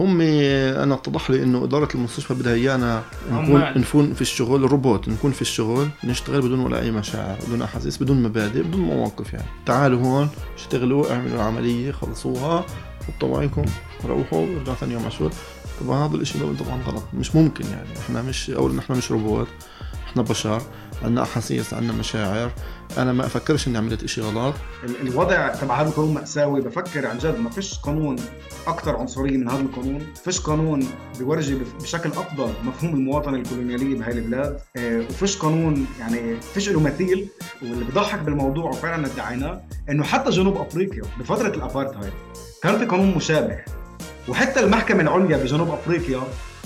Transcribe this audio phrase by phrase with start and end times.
[0.00, 3.02] هم أنا اتضح لي إنه إدارة المستشفى بدها إيانا
[3.32, 8.02] نكون نكون في الشغل روبوت نكون في الشغل نشتغل بدون ولا أي مشاعر بدون أحاسيس
[8.02, 9.46] بدون مبادئ بدون مواقف يعني.
[9.66, 12.66] تعالوا هون اشتغلوا اعملوا عمليه خلصوها
[13.06, 13.64] حطوا معكم
[14.04, 15.30] روحوا ارجعوا ثاني يوم على الشغل.
[15.80, 17.98] طبعا هذا الشيء طبعا غلط مش ممكن يعني.
[17.98, 19.48] إحنا مش اولا نحن مش روبوت
[20.06, 20.62] إحنا بشر.
[21.02, 22.50] عندنا أحاسيس عندنا مشاعر.
[22.98, 24.54] أنا ما أفكرش إني عملت شيء غلط.
[25.02, 26.60] الوضع تبع هذا القانون مأساوي.
[26.60, 28.16] بفكر عن جد ما فيش قانون
[28.66, 30.06] أكثر عنصرية من هذا القانون.
[30.24, 30.88] فيش قانون
[31.18, 34.60] بيورجي بشكل أفضل مفهوم المواطنة الكولونيالية بهاي البلاد.
[34.76, 37.28] آه وفيش قانون يعني فيش له مثيل.
[37.62, 42.12] واللي بضحك بالموضوع وفعلا ادعيناه إنه حتى جنوب أفريقيا بفترة الأبارتهايد
[42.62, 43.58] كان في قانون مشابه.
[44.28, 46.20] وحتى المحكمة العليا بجنوب أفريقيا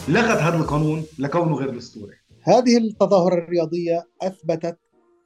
[0.08, 2.21] لغت هذا القانون لكونه غير دستوري.
[2.42, 4.78] هذه التظاهرة الرياضية أثبتت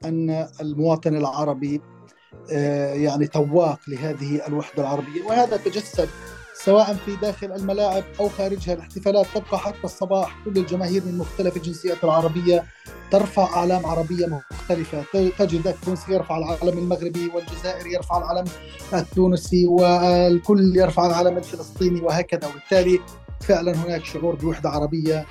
[0.05, 1.81] أن المواطن العربي
[2.51, 6.09] آه، يعني تواق لهذه الوحدة العربية وهذا تجسد
[6.53, 8.73] سواء في داخل الملاعب أو خارجها.
[8.73, 12.63] الاحتفالات تبقى حتى الصباح كل الجماهير من مختلف الجنسيات العربية
[13.11, 15.03] ترفع أعلام عربية مختلفة.
[15.39, 18.45] تجد التونسي يرفع العلم المغربي والجزائر يرفع العلم
[18.93, 22.47] التونسي والكل يرفع العلم الفلسطيني وهكذا.
[22.47, 22.99] وبالتالي
[23.41, 25.25] فعلا هناك شعور بوحدة عربية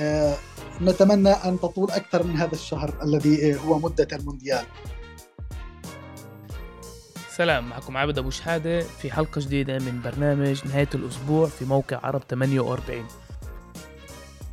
[0.00, 0.34] آه،
[0.82, 4.64] نتمنى أن تطول أكثر من هذا الشهر الذي هو مدة المونديال.
[7.30, 12.22] سلام معكم عابد أبو شحادة في حلقة جديدة من برنامج نهاية الأسبوع في موقع عرب
[12.30, 13.04] 48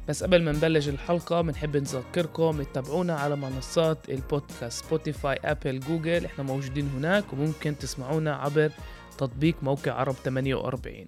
[0.07, 6.25] بس قبل ما نبلش الحلقة بنحب نذكركم تتابعونا على منصات البودكاست سبوتيفاي أبل جوجل.
[6.25, 8.71] إحنا موجودين هناك وممكن تسمعونا عبر
[9.17, 11.05] تطبيق موقع عرب 48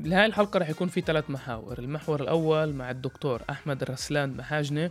[0.00, 4.90] بهاي الحلقة رح يكون في ثلاث محاور المحور الأول مع الدكتور أحمد رسلان محاجنة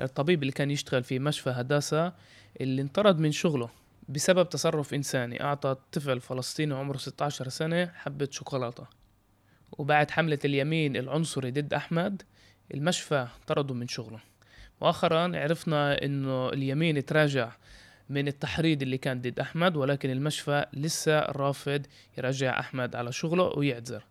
[0.00, 2.12] الطبيب اللي كان يشتغل في مشفى هداسة
[2.60, 3.68] اللي انطرد من شغله
[4.08, 8.86] بسبب تصرف إنساني أعطى طفل فلسطيني عمره 16 سنة حبة شوكولاتة.
[9.72, 12.22] وبعد حملة اليمين العنصري ضد أحمد
[12.74, 14.20] المشفى طردوا من شغله.
[14.82, 17.52] مؤخرا عرفنا إنه اليمين تراجع
[18.08, 21.86] من التحريض اللي كان ضد أحمد ولكن المشفى لسه رافض
[22.18, 24.04] يرجع أحمد على شغله ويعتذر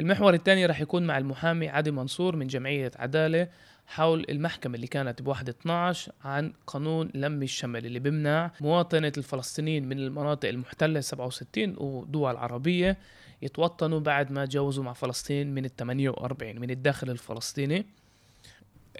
[0.00, 3.48] المحور الثاني راح يكون مع المحامي عادي منصور من جمعية عدالة
[3.86, 9.98] حول المحكمة اللي كانت بواحد 12 عن قانون لم الشمل اللي بمنع مواطنة الفلسطينيين من
[9.98, 12.98] المناطق المحتلة 67 ودول عربية
[13.42, 17.86] يتوطنوا بعد ما تجاوزوا مع فلسطين من ال 48 من الداخل الفلسطيني.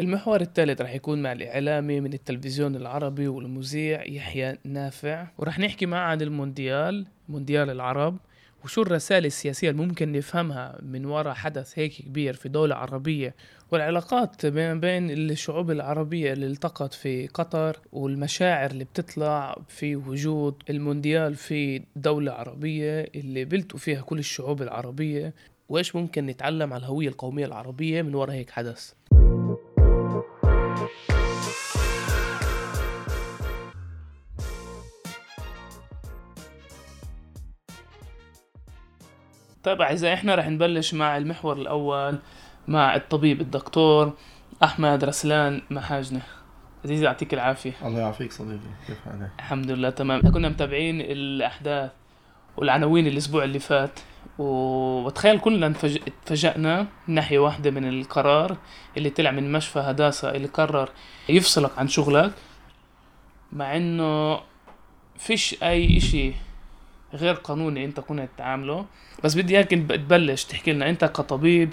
[0.01, 5.27] المحور الثالث رح يكون مع الإعلامي من التلفزيون العربي والمذيع يحيى نافع.
[5.39, 8.19] ورح نحكي معه عن المونديال مونديال العرب.
[8.65, 13.35] وشو الرسائل السياسية اللي ممكن نفهمها من وراء حدث هيك كبير في دولة عربية
[13.71, 21.35] والعلاقات بين بين الشعوب العربية اللي التقت في قطر والمشاعر اللي بتطلع في وجود المونديال
[21.35, 25.35] في دولة عربية اللي بلتوا فيها كل الشعوب العربية
[25.69, 28.93] وإيش ممكن نتعلم على الهوية القومية العربية من وراء هيك حدث؟
[39.69, 42.19] طيب أعزائي إحنا رح نبلش مع المحور الأول
[42.69, 44.13] مع الطبيب الدكتور
[44.65, 46.21] أحمد رسلان محاجنة.
[46.85, 47.73] عزيزي يعطيك العافية.
[47.83, 48.59] الله يعافيك صديقي.
[48.87, 50.19] كيف حالك؟ الحمد لله تمام.
[50.19, 51.91] إحنا كنا متابعين الأحداث
[52.57, 54.01] والعناوين الأسبوع اللي فات
[54.39, 55.75] وتخيل كلنا
[56.27, 58.57] تفاجأنا من ناحية واحدة من القرار
[58.97, 60.89] اللي طلع من مشفى هداسة اللي قرر
[61.29, 62.33] يفصلك عن شغلك
[63.53, 64.41] مع إنه
[65.19, 66.33] فيش أي إشي
[67.15, 68.87] غير قانوني انت كنت تعامله
[69.25, 71.73] بس بدي إياك تبلش تحكي لنا انت كطبيب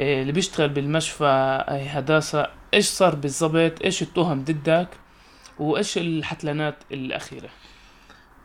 [0.00, 4.88] آه، اللي بيشتغل بالمشفى هداسة إيش صار بالضبط؟ إيش التهم ضدك؟
[5.58, 7.48] وإيش الحتلانات الأخيرة؟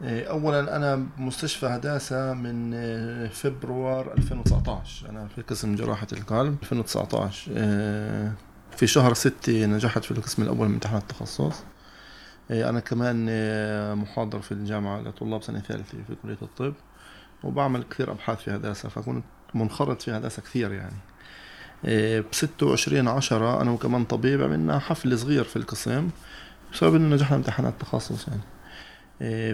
[0.03, 6.57] آه، اولا أنا بمستشفى هداسة من آه، فبراير 2019 أنا في قسم جراحة القلب.
[6.63, 7.51] 2019
[8.77, 11.63] في شهر 6 نجحت في القسم الأول من امتحان التخصص.
[12.51, 13.25] أنا كمان
[13.97, 16.73] محاضر في الجامعة لطلاب سنة ثالثة في كلية الطب
[17.43, 19.23] وبعمل كثير أبحاث في هندسة فكنت
[19.53, 20.95] منخرط في هندسة كثير يعني.
[22.21, 26.09] ب 26 10 أنا وكمان طبيب عملنا حفل صغير في القسم
[26.73, 28.41] بسبب إنه نجحنا امتحانات التخصص يعني.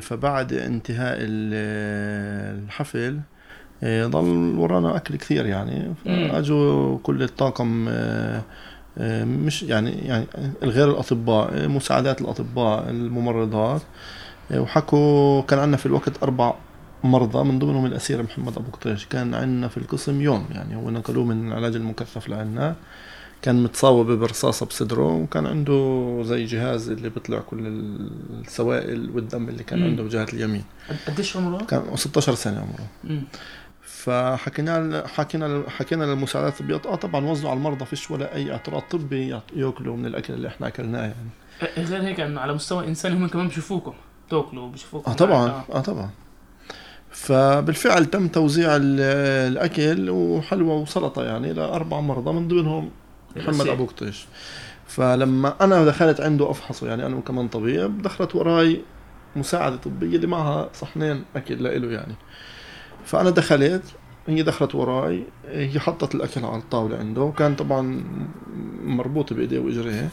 [0.02, 3.20] فبعد انتهاء الحفل
[3.86, 5.94] ضل ورانا أكل كثير يعني.
[6.06, 7.90] فأجوا كل الطاقم
[9.26, 10.26] مش يعني يعني
[10.64, 13.82] غير الأطباء مساعدات الأطباء الممرضات.
[14.54, 16.54] وحكوا كان عندنا في الوقت أربع
[17.04, 21.26] مرضى من ضمنهم الأسير محمد أبو قطيش كان عندنا في القسم يوم يعني هو نقلوه
[21.26, 22.76] من العلاج المكثف لعنا
[23.42, 27.68] كان متصاوب برصاصة بصدره وكان عنده زي جهاز اللي بيطلع كل
[28.46, 30.64] السوائل والدم اللي كان عنده بجهة اليمين.
[31.08, 33.22] قديش عمره؟ كان 16 سنة عمره.
[34.06, 36.76] فحكينا حكينا حكينا للمساعدات الطبية.
[36.86, 40.68] آه طبعا وزعوا على المرضى فيش ولا أي اعتراض طبي يأكلوا من الأكل اللي إحنا
[40.68, 41.30] أكلناه يعني.
[41.88, 43.94] غير هيك إنه على مستوى انساني هم كمان بيشوفوكم
[44.30, 45.50] تاكلوا بيشوفوكم آه طبعا.
[45.50, 45.64] آه.
[45.74, 46.10] آه طبعا.
[47.12, 49.02] فبالفعل تم توزيع ال-
[49.52, 52.90] الأكل وحلوى وسلطة يعني لأربع مرضى من ضمنهم
[53.36, 53.68] محمد.
[53.68, 54.26] أبو قطيش.
[54.88, 58.82] فلما أنا دخلت عنده أفحصه يعني أنا كمان طبيب دخلت وراي
[59.36, 62.16] مساعدة طبية اللي معها صحنين أكل لإله يعني.
[63.06, 63.84] فأنا دخلت
[64.28, 68.04] هي دخلت وراي هي حطت الأكل على الطاولة عنده وكان طبعا
[68.84, 70.10] مربوط بإيديه واجريه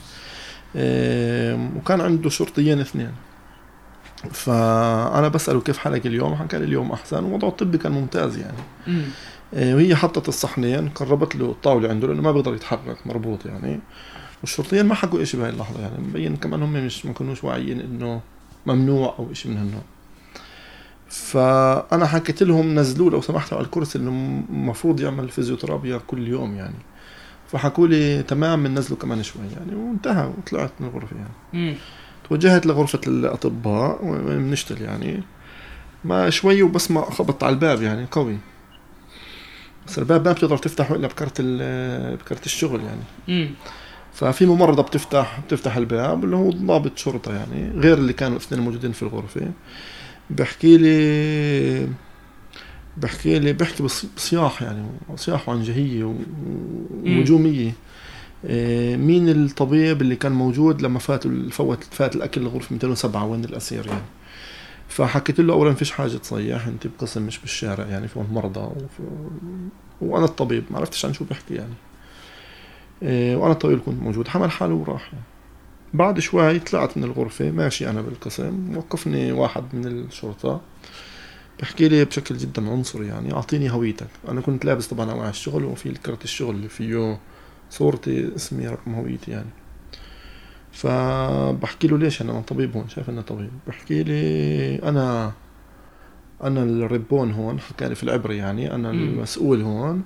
[0.76, 3.12] إيه، وكان عنده شرطيين اثنين.
[4.30, 8.56] فأنا بسأله كيف حالك اليوم؟ حكى لي اليوم أحسن ووضعه الطبي كان ممتاز يعني.
[9.54, 13.80] إيه، وهي حطت الصحنين قربت له الطاولة عنده لأنه ما بيقدر يتحرك مربوط يعني.
[14.40, 18.20] والشرطيين ما حكوا شيء بهاي اللحظة يعني مبين كمان هم مش ما كانوش واعيين إنه
[18.66, 19.82] ممنوع أو شيء من هالنوع.
[21.12, 26.74] فأنا حكيت لهم نزلوه لو سمحتوا على الكرسي إنه المفروض يعمل فيزيوثيرابيا كل يوم يعني.
[27.48, 31.76] فحكوا لي تمام بننزله كمان شوي يعني وانتهى وطلعت من الغرفه يعني.
[32.28, 35.22] توجهت لغرفة الأطباء وين بنشتغل يعني.
[36.04, 38.38] ما شوي وبسمع خبط على الباب يعني قوي.
[39.86, 41.40] بس الباب ما بتقدر تفتحه إلا بكرت
[42.20, 43.02] بكرت الشغل يعني.
[43.28, 43.50] أمم.
[44.14, 48.92] ففي ممرضة بتفتح بتفتح الباب اللي هو ضابط شرطة يعني غير اللي كانوا الاثنين موجودين
[48.92, 49.50] في الغرفة.
[50.38, 51.88] بحكي لي
[52.96, 54.84] بحكي لي بحكي بص- بصياح يعني
[55.16, 56.14] صياح وعنجهية و-
[57.04, 57.72] وهجومية
[58.44, 63.86] إيه، مين الطبيب اللي كان موجود لما فات فوت فات الأكل لغرفة 207 وين الأسير
[63.86, 64.00] يعني
[64.88, 68.68] فحكيت له اولا فيش حاجة تصيح أنت بقسم مش بالشارع يعني في مرضى.
[70.00, 71.74] وأنا الطبيب ما عرفتش عن شو بحكي يعني
[73.02, 75.24] إيه، وأنا الطبيب كنت موجود حمل حاله وراح يعني.
[75.94, 80.60] بعد شوي طلعت من الغرفة ماشي أنا بالقسم وقفني واحد من الشرطة.
[81.60, 84.06] بحكي لي بشكل جدا عنصري يعني أعطيني هويتك.
[84.28, 87.18] أنا كنت لابس طبعا أوعى الشغل وفي كرت الشغل اللي فيه
[87.70, 89.50] صورتي اسمي رقم هويتي يعني.
[90.72, 93.50] فبحكي له ليش أنا طبيب هون؟ شايف اني طبيب.
[93.66, 95.32] بحكي لي أنا
[96.42, 98.86] أنا الربون هون حكى لي في العبري يعني مم.
[98.86, 100.02] المسؤول هون.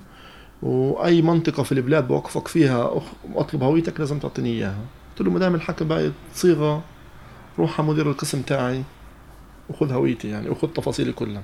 [0.63, 3.03] وأي منطقة في البلاد بوقفك فيها
[3.35, 4.85] أطلب هويتك لازم تعطيني إياها.
[5.17, 6.85] قلت له ما دام الحكي بقت صيغة
[7.59, 8.83] روح على مدير القسم تاعي
[9.71, 11.43] وخذ هويتي يعني وخذ تفاصيلي كلها.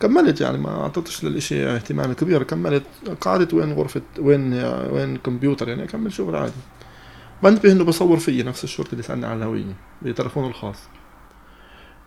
[0.00, 2.42] كملت يعني ما أعطيتش للإشي اهتمام كبير.
[2.42, 2.82] كملت
[3.20, 6.52] قعدت وين غرفة وين وين كمبيوتر يعني أكمل شغل عادي.
[7.42, 10.78] بنتبه إنه بصور فيي نفس الشرطي اللي سألني على الهوية بتلفونه الخاص.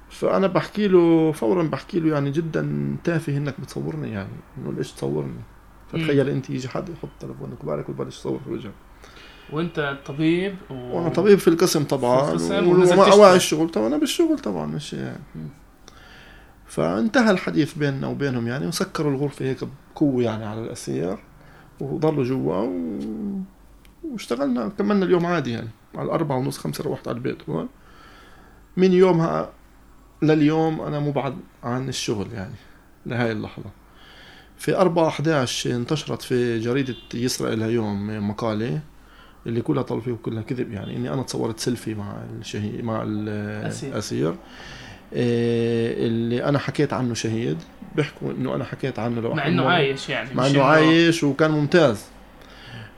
[0.10, 5.42] فأنا بحكي له فورا بحكي له يعني جدا تافه إنك بتصورني يعني إنه ليش تصورني؟
[5.92, 8.74] فتخيل أنت يجي حد يحط تلفونك وبالك وتبلش تصور في وجهك.
[9.52, 10.74] وانت طبيب و...
[10.74, 14.66] وأنا طبيب في القسم طبعا في القسم و- ونزلت وما الشغل طبعا أنا بالشغل طبعا
[14.66, 15.20] مش يعني.
[16.68, 19.58] فانتهى الحديث بيننا وبينهم يعني وسكروا الغرفة هيك
[19.96, 21.18] بقوة يعني على الأسير
[21.80, 22.72] وضلوا جوا و...
[24.12, 27.68] واشتغلنا كملنا اليوم عادي يعني على الأربعة ونص خمسة روحت على البيت هون.
[28.78, 29.50] من يومها
[30.22, 32.54] لليوم أنا مبعد عن الشغل يعني
[33.06, 33.70] لهاي اللحظة.
[34.58, 38.80] في 4 11 انتشرت في جريدة يسرى إلها يوم مقالة.
[39.46, 43.04] اللي كلها طلفي وكلها كذب يعني إني أنا تصورت سيلفي مع الشهيد مع.
[43.06, 44.36] الاسير
[45.14, 47.58] إيه، اللي أنا حكيت عنه شهيد
[47.96, 52.06] بيحكوا إنه أنا حكيت عنه لو مع إنه عايش يعني مع إنه عايش وكان ممتاز.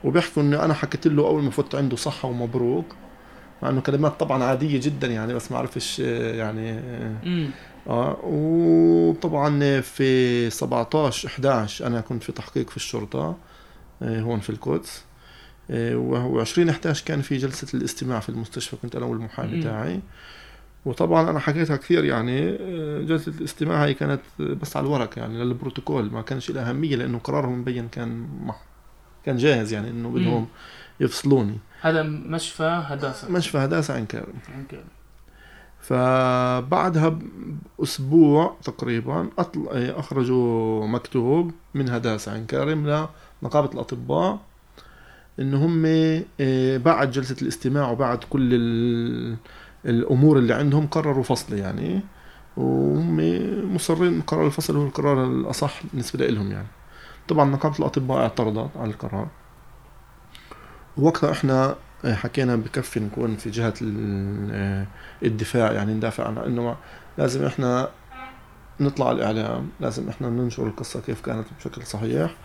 [0.03, 2.95] وبيحكوا إنه أنا حكيت له أول ما فت عنده صحة ومبروك
[3.61, 6.79] مع إنه كلمات طبعا عادية جدا يعني بس ما أعرفش آه، يعني
[7.87, 13.37] آه وطبعا في 17 11 أنا كنت في تحقيق في الشرطة
[14.01, 15.06] آه، هون في القدس.
[15.69, 19.63] و 20 11 كان في جلسة الاستماع في المستشفى كنت أنا والمحامي.
[19.63, 19.99] تاعي.
[20.85, 22.51] وطبعا أنا حكيتها كثير يعني
[23.05, 27.59] جلسة الاستماع هي كانت بس على الورق يعني للبروتوكول ما كانش لها أهمية لأنه قرارهم
[27.59, 28.63] مبين كان مح-
[29.25, 30.47] كان جاهز يعني إنه بدهم
[30.99, 31.57] يفصلوني.
[31.81, 34.83] هذا مشفى هداسه مشفى هداسا عين كارم okay
[35.81, 37.19] فبعدها
[37.79, 39.67] بأسبوع تقريبا أطل...
[39.71, 43.07] أخرجوا مكتوب من هداسا عين كارم
[43.43, 43.81] لنقابة
[45.39, 49.35] إن هم إيه، بعد جلسة الاستماع وبعد كل ال...
[49.85, 52.01] الأمور اللي عندهم قرروا فصل يعني.
[52.57, 53.17] وهم
[53.75, 56.67] مصرين قرار الفصل هو القرار الأصح بالنسبة لهم يعني.
[57.27, 59.27] طبعا نقابة الأطباء اعترضت على القرار.
[60.97, 61.75] وقتها إحنا
[62.05, 64.85] حكينا بكفي نكون في جهة ال-
[65.23, 66.75] الدفاع يعني ندافع عن إنه
[67.17, 67.89] لازم إحنا
[68.79, 72.35] نطلع الإعلام لازم إحنا ننشر القصة كيف كانت بشكل صحيح.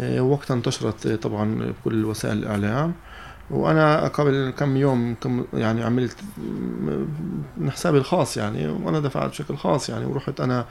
[0.00, 2.94] وقتها انتشرت طبعا بكل وسائل الإعلام.
[3.50, 6.16] وأنا قبل كم يوم كم يعني عملت
[7.56, 10.64] من حسابي الخاص يعني وأنا دفعت بشكل خاص يعني ورحت أنا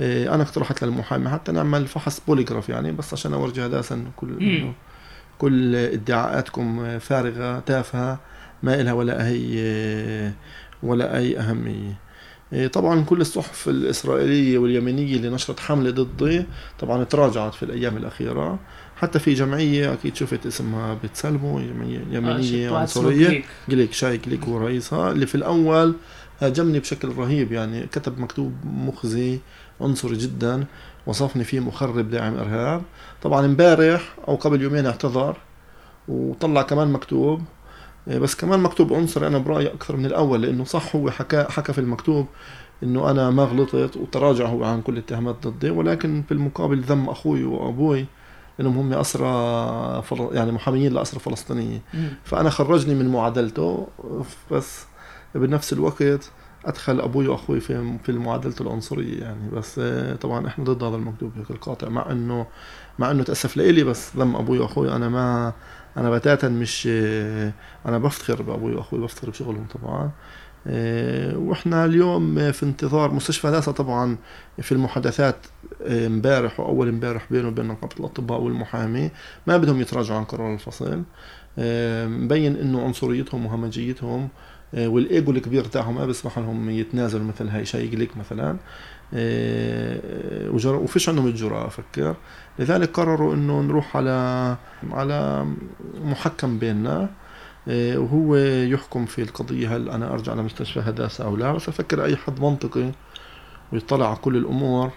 [0.00, 4.28] إيه، أنا اقترحت للمحامي حتى نعمل فحص بوليغراف يعني بس عشان أورجي هداسا كل
[5.38, 8.18] كل ادعاءاتكم فارغة تافهة
[8.62, 10.32] ما إلها ولا أي
[10.82, 11.98] ولا أي أهمية.
[12.72, 16.44] طبعا كل الصحف الإسرائيلية واليمنيه اللي نشرت حملة ضدي
[16.78, 18.58] طبعا تراجعت في الأيام الأخيرة.
[18.96, 23.42] حتى في جمعية أكيد شفت اسمها بتسلمو جمعيه يمنيه آه عنصرية.
[23.68, 23.92] جليك.
[23.92, 25.94] شاي جليك هو رئيسها اللي في الأول
[26.40, 29.38] هاجمني بشكل رهيب يعني كتب مكتوب مخزي
[29.80, 30.64] عنصري جدا
[31.06, 32.82] وصفني فيه مخرب داعم إرهاب.
[33.22, 35.36] طبعا امبارح أو قبل يومين اعتذر
[36.08, 37.44] وطلع كمان مكتوب إيه،
[38.06, 41.78] بس كمان مكتوب عنصري أنا برأيي أكثر من الأول لأنه صح هو حكى حكى في
[41.78, 42.26] المكتوب
[42.82, 47.44] إنه أنا ما غلطت وتراجع هو عن كل الاتهامات ضدي ولكن في المقابل ذم أخوي
[47.44, 48.06] وأبوي
[48.60, 50.28] إنهم هم أسرى فل...
[50.32, 51.82] يعني محاميين لأسرى فلسطينيه
[52.24, 53.88] فأنا خرجني من معادلته
[54.50, 54.86] بس
[55.34, 56.30] بنفس الوقت
[56.64, 59.50] أدخل أبوي وأخوي في في معادله العنصرية يعني.
[59.50, 59.80] بس
[60.20, 62.46] طبعا إحنا ضد هذا المكتوب بشكل قاطع مع إنه
[62.98, 65.52] مع إنه تأسف لإلي بس ذم أبوي وأخوي أنا ما
[65.96, 66.86] أنا بتاتا مش
[67.86, 70.10] أنا بفتخر بأبوي وأخوي بفتخر بشغلهم طبعا.
[70.66, 74.16] آه، وإحنا اليوم في انتظار مستشفى هداسه طبعا
[74.60, 75.36] في المحادثات
[75.82, 79.10] آه، امبارح واول امبارح بينه وبين نقابه الأطباء والمحامي.
[79.46, 81.02] ما بدهم يتراجعوا عن قرار الفصل.
[81.58, 84.28] آه، مبين إنه عنصريتهم وهمجيتهم
[84.76, 88.56] والإيجو الكبير تاعهم ما بيسمح لهم يتنازلوا مثل هاي شيء ليك مثلا.
[90.54, 92.16] وفيش عندهم الجرأة أفكر.
[92.58, 94.56] لذلك قرروا إنه نروح على
[94.90, 95.46] على
[96.04, 97.10] محكم بيننا
[97.68, 99.76] إيه، وهو يحكم في القضية.
[99.76, 102.90] هل أنا أرجع لمستشفى هداسة أو لا؟ بس أفكر أي حد منطقي
[103.72, 104.90] ويطلع على كل الأمور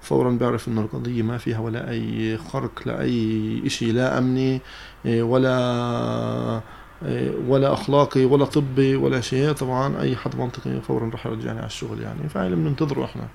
[0.00, 4.60] فورا بيعرف إنه القضية ما فيها ولا أي خرق لاي إشي لا أمني
[5.06, 6.60] إيه، ولا
[7.04, 9.52] إيه، ولا أخلاقي ولا طبي ولا شيء.
[9.52, 12.28] طبعا أي حد منطقي فورا راح يرجعني على الشغل يعني.
[12.28, 13.28] فهي بننتظره إحنا.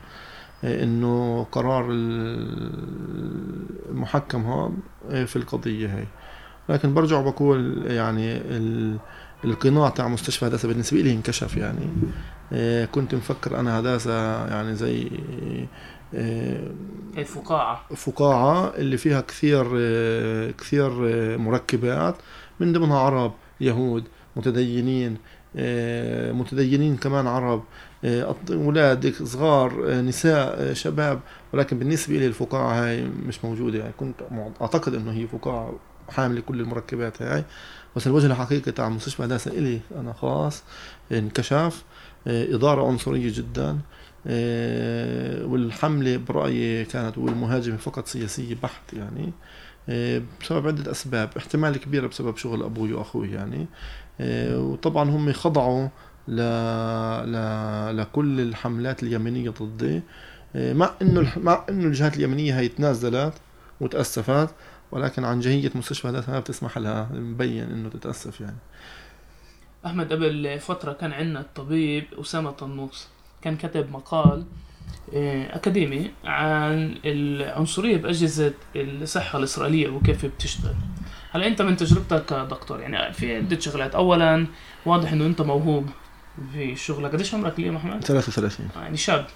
[0.65, 1.87] إنه قرار
[3.91, 4.77] المحكم هون
[5.25, 6.05] في القضية هي
[6.69, 8.41] لكن برجع بقول يعني
[9.45, 11.87] القناع تاع مستشفى هداسه بالنسبة لي انكشف يعني.
[12.53, 15.11] آه، كنت مفكر أنا هداسه يعني زي
[16.13, 16.71] آه،
[17.25, 17.85] فقاعة.
[17.95, 20.89] فقاعة اللي فيها كثير آه، كثير
[21.37, 22.15] مركبات
[22.59, 24.03] من ضمنها عرب يهود
[24.35, 25.17] متدينين
[26.33, 27.63] متدينين كمان عرب.
[28.51, 31.19] أولاد صغار نساء شباب
[31.53, 33.79] ولكن بالنسبة لي الفقاعة هاي مش موجودة.
[33.79, 34.15] يعني كنت
[34.61, 35.73] أعتقد إنه هي فقاعة
[36.09, 37.43] حامل كل المركبات هاي.
[37.95, 40.63] بس الوجه الحقيقي تاع مستشفى هداسة إلي أنا خاص
[41.11, 41.83] انكشف
[42.27, 43.79] آه، إدارة عنصرية جدا
[44.27, 49.31] آه، والحملة برأيي كانت والمهاجمة فقط سياسية بحت يعني
[49.89, 51.29] آه، بسبب عدة أسباب.
[51.37, 53.67] احتمال كبير بسبب شغل أبوي وأخوي يعني
[54.53, 55.87] وطبعا هم خضعوا
[56.27, 56.41] ل...
[57.31, 57.97] ل...
[57.97, 60.01] لكل الحملات اليمنية ضدي.
[60.55, 63.33] مع إنه مع إنه الجهات اليمنيه هي تنازلت
[63.81, 64.49] وتأسفت
[64.91, 68.57] ولكن عن جهية مستشفى ذاتها بتسمح لها مبين إنه تتأسف يعني.
[69.85, 73.07] أحمد قبل فترة كان عندنا الطبيب أسامة طنوس
[73.41, 74.45] كان كتب مقال
[75.13, 80.75] آه، أكاديمي عن العنصرية بأجهزة الصحة الإسرائيلية وكيف بتشتغل.
[81.31, 83.95] هلا أنت من تجربتك كدكتور يعني في عدة شغلات.
[83.95, 84.47] اولا
[84.85, 85.89] واضح إنه أنت موهوب
[86.53, 87.11] في شغلك.
[87.11, 89.27] قديش عمرك اليوم أحمد؟ 33 يعني شاب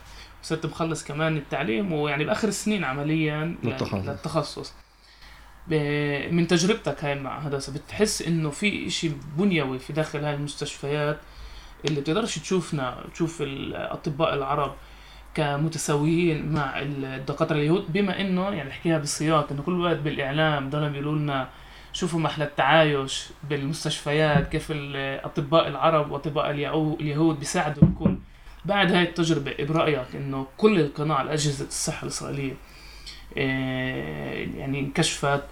[0.43, 4.73] صرت مخلص كمان التعليم ويعني بآخر السنين عمليا للتخصص, للتخصص.
[6.31, 11.19] من تجربتك هاي مع هندسه بتحس إنه في إشي بنيوي في داخل هاي المستشفيات
[11.85, 14.75] اللي بتقدرش تشوفنا تشوف الأطباء العرب
[15.35, 21.15] كمتساويين مع الدكاترة اليهود؟ بما إنه يعني نحكيها بالسياق إنه كل وقت بالإعلام ضلوا بيقولوا
[21.15, 21.49] لنا
[21.99, 28.17] شوفوا محل التعايش بالمستشفيات كيف الاطباء العرب وأطباء اليهود بيساعدوا الكل
[28.65, 32.53] بعد هاي التجربة برايك إنه كل القناع على اجهزه الصحة الإسرائيلية
[33.37, 35.43] آه، يعني انكشفت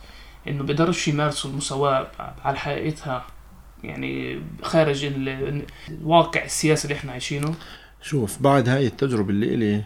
[0.47, 2.07] إنه بيقدرش يمارسوا المساواة
[2.45, 3.25] على حقيقتها
[3.83, 5.05] يعني خارج
[5.89, 7.55] الواقع السياسي اللي إحنا عايشينه؟
[8.01, 9.83] شوف بعد هاي التجربة اللي إلي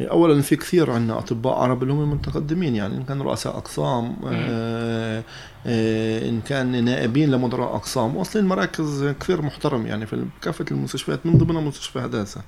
[0.00, 5.24] اولا في كثير عندنا أطباء عرب اللي هم متقدمين يعني إن كان رؤساء أقسام آه
[5.66, 11.38] آه إن كان نائبين لمدراء أقسام واصلين مراكز كثير محترم يعني في كافة المستشفيات من
[11.38, 12.42] ضمنها مستشفى هداسة.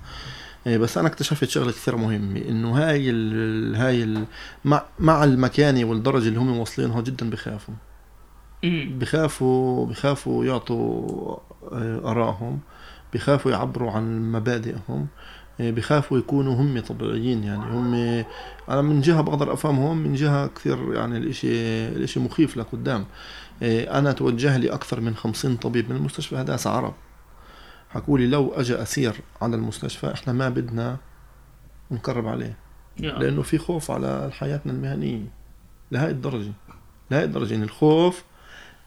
[0.66, 4.24] إيه، بس أنا اكتشفت شغلة كثير مهمة إنه هاي ال هاي ال
[4.64, 7.74] مع, مع المكانه والدرجة اللي هم واصلينها جدا بخافوا.
[8.98, 11.36] بخافوا بخافوا يعطوا
[11.72, 12.60] آه، ارائهم
[13.14, 14.78] بخافوا يعبروا عن مبادئهم.
[14.90, 15.06] آه،
[15.60, 17.94] بخافوا يكونوا هم طبيعيين يعني هم
[18.68, 21.48] أنا من جهة بقدر افهمهم من جهة كثير يعني الإشي
[21.88, 23.04] الإشي مخيف لقدام.
[23.62, 26.94] آه، أنا توجه لي أكثر من 50 طبيب من المستشفى هداسه عرب.
[27.90, 30.96] حكوا لي لو اجى أسير على المستشفى إحنا ما بدنا
[31.90, 32.56] نقرب عليه
[33.18, 35.26] لأنه في خوف على حياتنا المهنية
[35.92, 36.52] لهي الدرجة
[37.10, 38.24] لهي الدرجة يعني الخوف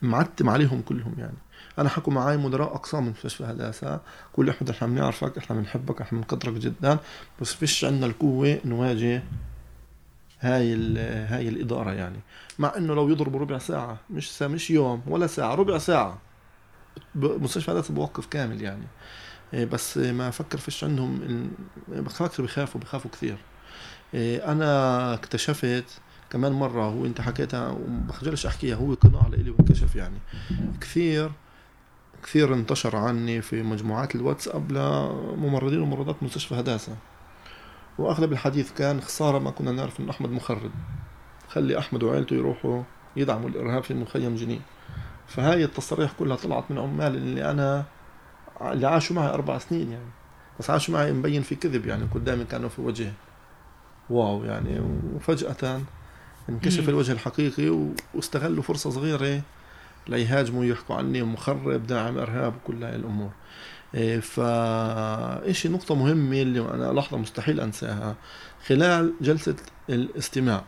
[0.01, 1.37] معتم عليهم كلهم يعني.
[1.79, 3.99] أنا حكوا معي مدراء اقسام مستشفى هداسه
[4.33, 6.97] كل احد إحنا بنعرفك إحنا بنحبك إحنا بنقدرك جدا.
[7.41, 9.23] بس فيش عندنا القوة نواجه
[10.39, 10.73] هاي
[11.25, 12.19] هاي الإدارة يعني.
[12.59, 16.17] مع إنه لو يضربوا ربع ساعة مش ساعة مش يوم ولا ساعة ربع ساعة.
[17.15, 18.87] مستشفى هداسه بوقف كامل يعني.
[19.53, 21.51] إيه، بس ما فكر فيش عندهم
[21.87, 23.37] بفكر بخافوا بخافوا كثير.
[24.13, 25.85] إيه، أنا اكتشفت
[26.29, 30.17] كمان مرة هو أنت حكيتها وبخجلش أحكيها هو قناع لإلي وانكشف يعني.
[30.81, 31.31] كثير
[32.23, 36.95] كثير انتشر عني في مجموعات الواتساب لممرضين وممرضات مستشفى هداسة.
[37.97, 40.71] وأغلب الحديث كان خسارة ما كنا نعرف ان أحمد مخرب.
[41.49, 42.83] خلي أحمد وعيلته يروحوا
[43.15, 44.61] يدعموا الإرهاب في مخيم جنين.
[45.27, 47.85] فهاي التصاريح كلها طلعت من عمال اللي أنا
[48.61, 50.11] اللي عاشوا معي أربع سنين يعني.
[50.59, 53.11] بس عاشوا معي مبين في كذب يعني قدامي كانوا في وجهي
[54.09, 54.81] واو يعني.
[55.15, 55.81] وفجأة
[56.49, 59.41] انكشف الوجه الحقيقي واستغلوا فرصة صغيرة
[60.07, 63.31] ليهاجموا يحكوا عني مخرب داعم إرهاب وكل هاي الأمور.
[63.95, 68.15] إيه، فإشي نقطة مهمة اللي أنا لحظة مستحيل أنساها.
[68.65, 69.55] خلال جلسة
[69.89, 70.63] الاستماع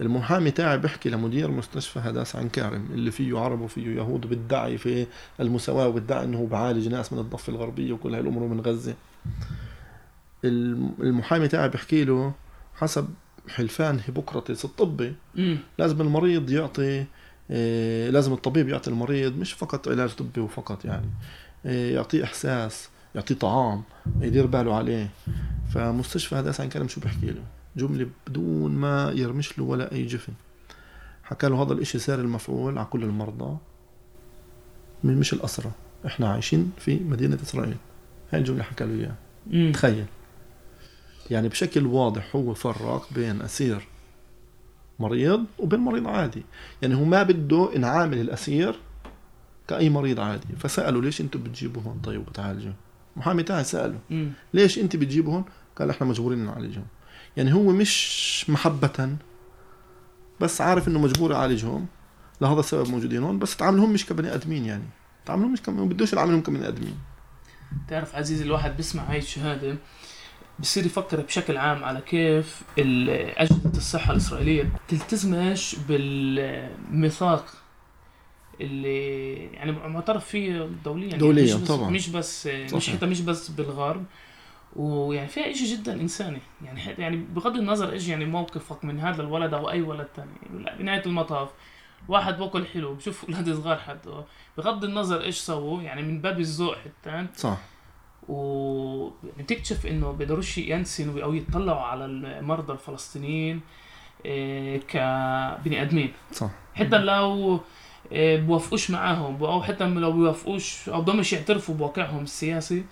[0.00, 5.06] المحامي تاعي بيحكي لمدير مستشفى هداس عن كارم اللي فيه عرب وفيه يهود بيدعي في
[5.40, 8.94] المساواة وبيدعي إنه بعالج ناس من الضفة الغربية وكل هاي الأمور من غزة.
[10.44, 12.32] المحامي تاعي بيحكي له
[12.74, 13.08] حسب
[13.48, 15.14] حلفان هيبوقراطس الطبي.
[15.78, 17.04] لازم المريض يعطي
[18.10, 21.10] لازم الطبيب يعطي المريض مش فقط علاج طبي وفقط يعني
[21.66, 23.82] إيه يعطيه إحساس يعطيه طعام
[24.20, 25.10] يدير باله عليه.
[25.74, 27.42] فمستشفى هداس عن كلام شو بحكي له؟
[27.76, 30.32] جملة بدون ما يرمش له ولا أي جفن.
[31.22, 33.56] حكى له هذا الإشي سار المفعول على كل المرضى.
[35.04, 35.70] من مش الأسرة
[36.06, 37.76] إحنا عايشين في مدينة إسرائيل.
[38.32, 39.72] هاي الجملة حكى له إياها.
[39.72, 40.06] تخيل.
[41.30, 43.88] يعني بشكل واضح هو فرق بين أسير
[45.00, 46.42] مريض وبين مريض عادي.
[46.82, 48.74] يعني هو ما بده نعامل الأسير
[49.68, 50.56] كأي مريض عادي.
[50.58, 52.72] فسألوا ليش أنتم بتجيبوا هون؟ طيب وبتعالجوا.
[53.16, 53.98] محامي تاعي سأله
[54.54, 55.44] ليش أنت بتجيبوا هون؟
[55.78, 56.86] قال إحنا مجبورين نعالجهم.
[57.36, 59.16] يعني هو مش محبة
[60.40, 61.86] بس عارف انه مجبور يعالجهم.
[62.40, 63.38] لهذا السبب موجودين هون.
[63.38, 64.84] بس تعاملهم مش كبني آدمين يعني.
[65.26, 66.94] تعاملهم مش كم بدوش يعاملهم كبني آدمين.
[67.88, 69.76] تعرف عزيزي الواحد بيسمع هاي الشهادة.
[70.60, 77.44] بصير يفكر بشكل عام على كيف أجهزة الصحة الإسرائيلية تلتزمش بالميثاق
[78.60, 81.06] اللي يعني معترف فيه دوليا.
[81.06, 81.90] يعني دوليا مش طبعا.
[81.90, 84.04] مش بس مش حتى مش بس بالغرب.
[84.76, 86.40] ويعني فيها شيء جدا إنساني.
[86.64, 90.30] يعني يعني بغض النظر إيش يعني موقفك من هذا الولد أو أي ولد ثاني
[90.78, 91.48] بنهاية المطاف
[92.08, 94.24] واحد بأكل حلو بشوف أولاد صغار حتى.
[94.58, 97.26] بغض النظر إيش سووا يعني من باب الذوق حتى.
[97.36, 97.58] صح.
[98.28, 103.60] و يعني بتكتشف إنه بيقدروش ينسنوا أو يطلعوا على المرضى الفلسطينيين
[104.24, 106.12] إيه، كبني آدمين.
[106.32, 106.50] صح.
[106.74, 107.60] حتى لو
[108.12, 112.84] إيه، بوافقوش معاهم أو حتى لو بيوافقوش أو بدهمش يعترفوا بواقعهم السياسي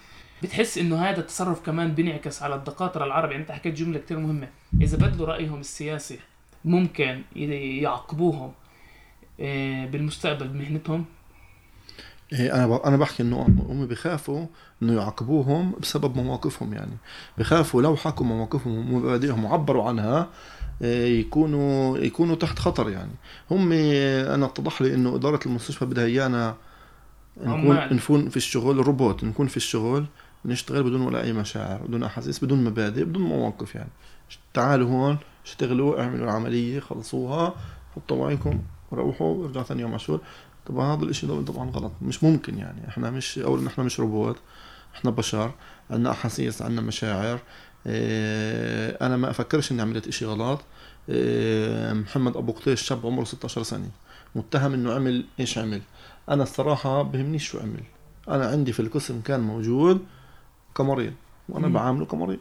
[0.42, 4.48] بتحس إنه هذا التصرف كمان بينعكس على الدكاترة العرب يعني أنت حكيت جملة كثير مهمة.
[4.80, 6.18] إذا بدلوا رأيهم السياسي
[6.64, 8.52] ممكن يعاقبوهم
[9.40, 11.04] آه، بالمستقبل بمهنتهم.
[12.32, 14.46] إيه أنا أنا بحكي إنه هم بخافوا
[14.82, 16.96] إنه يعاقبوهم بسبب مواقفهم يعني.
[17.38, 20.28] بخافوا لو حكوا مواقفهم ومبادئهم وعبروا عنها
[20.82, 23.12] إيه، يكونوا يكونوا تحت خطر يعني.
[23.50, 26.54] هم أنا اتضح لي إنه إدارة المستشفى بدها إيانا
[27.40, 30.06] نكون نكون في الشغل روبوت نكون في الشغل
[30.44, 33.90] نشتغل بدون ولا أي مشاعر بدون أحاسيس بدون مبادئ بدون مواقف يعني.
[34.54, 37.54] تعالوا هون اشتغلوا اعملوا العملية خلصوها
[37.96, 38.58] حطوا معكم
[38.92, 40.20] روحوا وارجعوا ثاني يوم على الشغل.
[40.68, 41.92] طبعا هذا الإشي طبعا غلط.
[42.02, 42.88] مش ممكن يعني.
[42.88, 44.36] إحنا مش اولا إحنا مش روبوت
[44.94, 45.50] إحنا بشر
[45.90, 47.38] عندنا أحاسيس عندنا مشاعر.
[47.86, 50.60] آه أنا ما أفكرش إني عملت إشي غلط.
[51.10, 53.90] آه محمد أبو قطيش شاب عمره 16 سنة
[54.34, 55.80] متهم إنه عمل إيش عمل.
[56.28, 57.82] أنا الصراحة بهمنيش شو عمل.
[58.28, 60.00] أنا عندي في القسم كان موجود
[60.74, 61.12] كمريض
[61.48, 62.38] وأنا بعامله كمريض.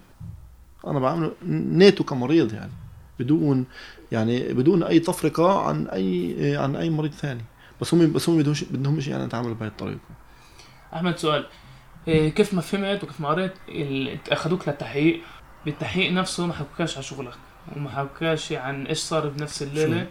[0.88, 2.72] أنا بعامله نيته كمريض يعني
[3.20, 3.66] بدون
[4.12, 7.44] يعني بدون أي تفرقة عن اي عن أي مريض ثاني.
[7.82, 10.00] بس هم بس هم بدهمش بدهمش يعني نتعامل بهي الطريقة.
[10.94, 11.48] أحمد سؤال.
[12.08, 13.54] إيه، كيف ما فهمت وكيف ما قريت
[14.32, 15.22] اخذوك للتحقيق
[15.66, 17.34] بالتحقيق نفسه ما حكوكاش على شغلك
[17.76, 20.08] وما حكوكاش عن إيش صار بنفس الليلة.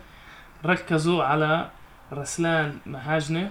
[0.64, 1.70] ركزوا على
[2.12, 3.50] رسلان مهاجنه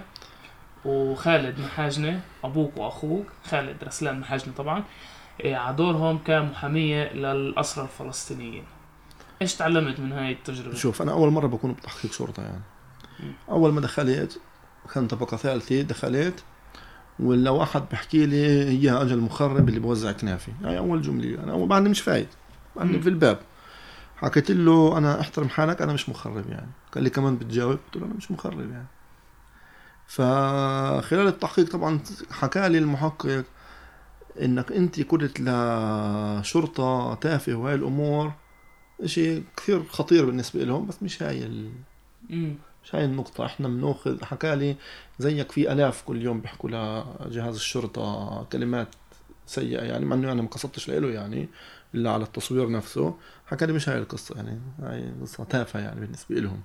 [0.84, 4.84] وخالد محاجنة أبوك وأخوك خالد رسلان محاجنة طبعا
[5.40, 8.64] إيه، على دورهم كمحامية للأسرى الفلسطينيين.
[9.42, 12.62] إيش تعلمت من هاي التجربة؟ شوف أنا أول مرة بكون بتحقيق شرطة يعني.
[13.50, 14.40] أول ما دخلت
[14.94, 16.44] كان طبقة ثالثة دخلت
[17.20, 21.42] ولا واحد بحكي لي هي أجل مخرب اللي بوزع كنافي هاي أول جملة.
[21.42, 22.28] أنا أول بعدني مش فايد
[22.76, 23.00] بعدني مم.
[23.00, 23.38] في الباب.
[24.16, 26.70] حكيت له أنا أحترم حالك أنا مش مخرب يعني.
[26.94, 27.78] قال لي كمان بتجاوب.
[27.86, 28.86] قلت له أنا مش مخرب يعني.
[30.06, 32.00] فخلال التحقيق طبعا
[32.30, 33.44] حكى لي المحقق
[34.42, 38.32] إنك أنت كنت لشرطه تافهة وهاي الأمور.
[39.04, 41.72] شيء كثير خطير بالنسبة لهم بس مش هاي ال...
[42.86, 44.76] مش هاي النقطة إحنا بنأخذ حكى لي
[45.18, 48.88] زيك في آلاف كل يوم بيحكوا لجهاز الشرطة كلمات
[49.46, 51.48] سيئة يعني مع إنه أنا ما قصدتش له يعني
[51.94, 53.14] إلا على التصوير نفسه.
[53.46, 56.60] حكى لي مش هاي القصة يعني هاي قصة تافهة يعني بالنسبة لهم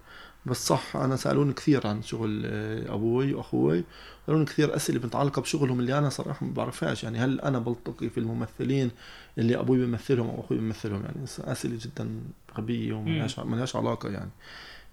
[0.45, 2.45] بس صح أنا سألوني كثير عن شغل
[2.87, 3.83] أبوي وأخوي
[4.27, 7.03] سالوني كثير أسئلة متعلقه بشغلهم اللي أنا صراحة ما بعرفهاش.
[7.03, 8.91] يعني هل أنا بلتقي في الممثلين
[9.37, 12.09] اللي أبوي بيمثلهم أو أخوي بيمثلهم؟ يعني أسئلة جدا
[12.57, 14.31] غبية وما لهاش علاقة يعني.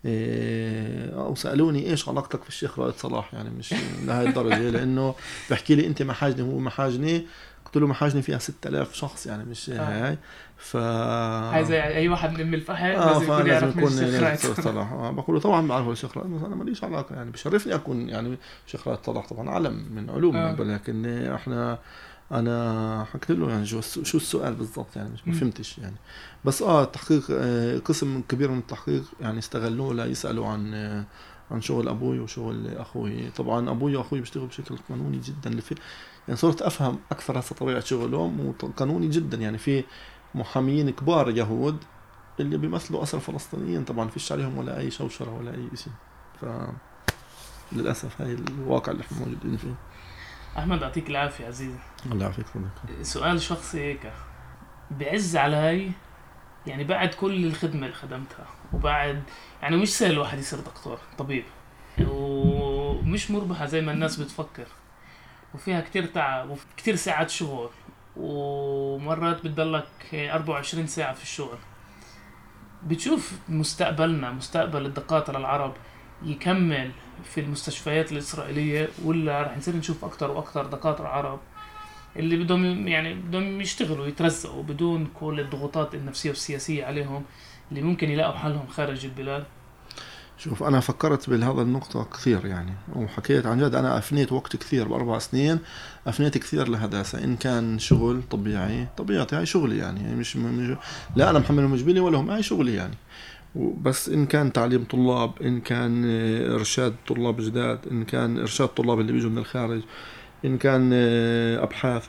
[0.06, 5.14] أو سألوني إيش علاقتك في الشيخ رائد صلاح؟ يعني مش لهي الدرجة لأنه
[5.50, 7.26] بحكي لي أنت محاجني وهو محاجني.
[7.64, 10.08] قلت له محاجني فيها 6000 شخص يعني مش آه.
[10.08, 10.18] هاي.
[10.56, 14.37] ف هاي زي أي واحد من ام الفحم آه لازم يكون يعرف يكون الشيخ يعني
[14.37, 14.92] صلاح.
[14.92, 18.37] آه بقول له طبعا بعرفه الشيخ رائد بس أنا ماليش علاقة يعني بشرفني أكون يعني
[18.66, 20.62] شيخ رائد صلاح طبعا علم من علومنا آه.
[20.62, 21.78] لكن إحنا
[22.32, 25.32] أنا حكيت له يعني شو شو السؤال بالضبط يعني مش ما.
[25.34, 25.96] فهمتش يعني.
[26.44, 31.04] بس آه التحقيق آه قسم كبير من التحقيق يعني استغلوه ليسألوا عن آه
[31.50, 33.30] عن شغل أبوي وشغل أخوي.
[33.30, 35.50] طبعا أبوي وأخوي بيشتغلوا بشكل قانوني جدا.
[35.50, 35.74] اللي في
[36.28, 39.36] يعني صرت أفهم أكثر هسه طبيعة شغلهم وقانوني جدا.
[39.36, 39.84] يعني في
[40.34, 41.76] محاميين كبار يهود
[42.40, 43.84] اللي بيمثلوا اسر فلسطينيين.
[43.84, 45.92] طبعا فيش عليهم ولا أي شوشرة ولا أي شيء
[46.40, 46.44] ف
[47.72, 49.74] للأسف هاي الواقع اللي إحنا موجودين فيه.
[50.59, 51.79] أحمد يعطيك العافية عزيزي.
[52.07, 54.12] الله يعافيك صديقي سؤال شخصي هيك.
[54.90, 55.90] بعز علي
[56.66, 59.23] يعني بعد كل الخدمة اللي خدمتها وبعد
[59.62, 61.44] يعني مش سهل الواحد يصير دكتور طبيب
[62.09, 64.66] ومش مربحة زي ما الناس بتفكر
[65.55, 67.71] وفيها كتير تعب وكتير ساعات شغل
[68.16, 71.59] ومرات بتضلك 24 ساعة في الشغل.
[72.83, 75.75] بتشوف مستقبلنا مستقبل الدكاترة العرب
[76.24, 76.90] يكمل
[77.24, 81.40] في المستشفيات الإسرائيلية ولا رح نصير نشوف أكتر وأكتر دكاترة عرب
[82.16, 87.24] اللي بدهم يعني بدهم يشتغلوا يترزقوا بدون كل الضغوطات النفسية والسياسية عليهم
[87.70, 89.44] اللي ممكن يلاقوا حالهم خارج البلاد.
[90.38, 95.18] شوف أنا فكرت بهذا النقطة كثير يعني وحكيت عن جد أنا أفنيت وقت كثير بأربع
[95.18, 95.59] سنين
[96.07, 100.76] أفنيت كثير لهداسة إن كان شغل طبيعي طبيعتي هاي شغلي يعني يعني مش, مش
[101.16, 102.94] لا أنا محمل مجبري ولا هم هاي شغلي يعني.
[103.56, 109.00] بس إن كان تعليم طلاب إن كان آه، إرشاد طلاب جداد إن كان إرشاد طلاب
[109.00, 109.82] اللي بيجوا من الخارج
[110.44, 112.06] إن كان آه، أبحاث.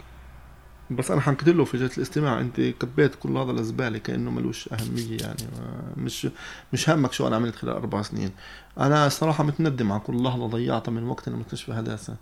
[0.92, 2.40] بس أنا حكيت له في جلسه الاستماع.
[2.42, 5.36] أنت كبيت كل هذا الزباله كأنه ملوش أهمية يعني.
[5.98, 6.28] مش
[6.74, 8.32] مش همك شو أنا عملت خلال أربع سنين.
[8.80, 12.16] أنا الصراحه متندم على كل لحظة ضيعتها من وقت المستشفى هداسه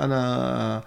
[0.00, 0.84] أنا آه، ح-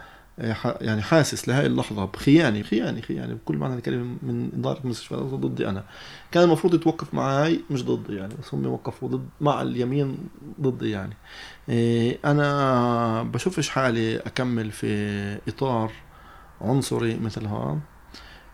[0.82, 5.84] يعني حاسس لهي اللحظة بخيانة خيانة خيانة بكل معنى الكلمة من إدارة المستشفى ضدي أنا.
[6.32, 10.18] كان المفروض يتوقف معي مش ضدي يعني بس هم وقفوا ضد مع اليمين
[10.62, 11.14] ضدي يعني.
[11.70, 15.92] إيه، أنا بشوفش حالي أكمل في إطار
[16.62, 17.80] عنصري مثل هذا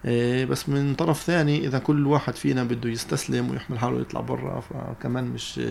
[0.05, 4.59] إيه، بس من طرف ثاني إذا كل واحد فينا بده يستسلم ويحمل حاله يطلع برا
[4.61, 5.61] فكمان مش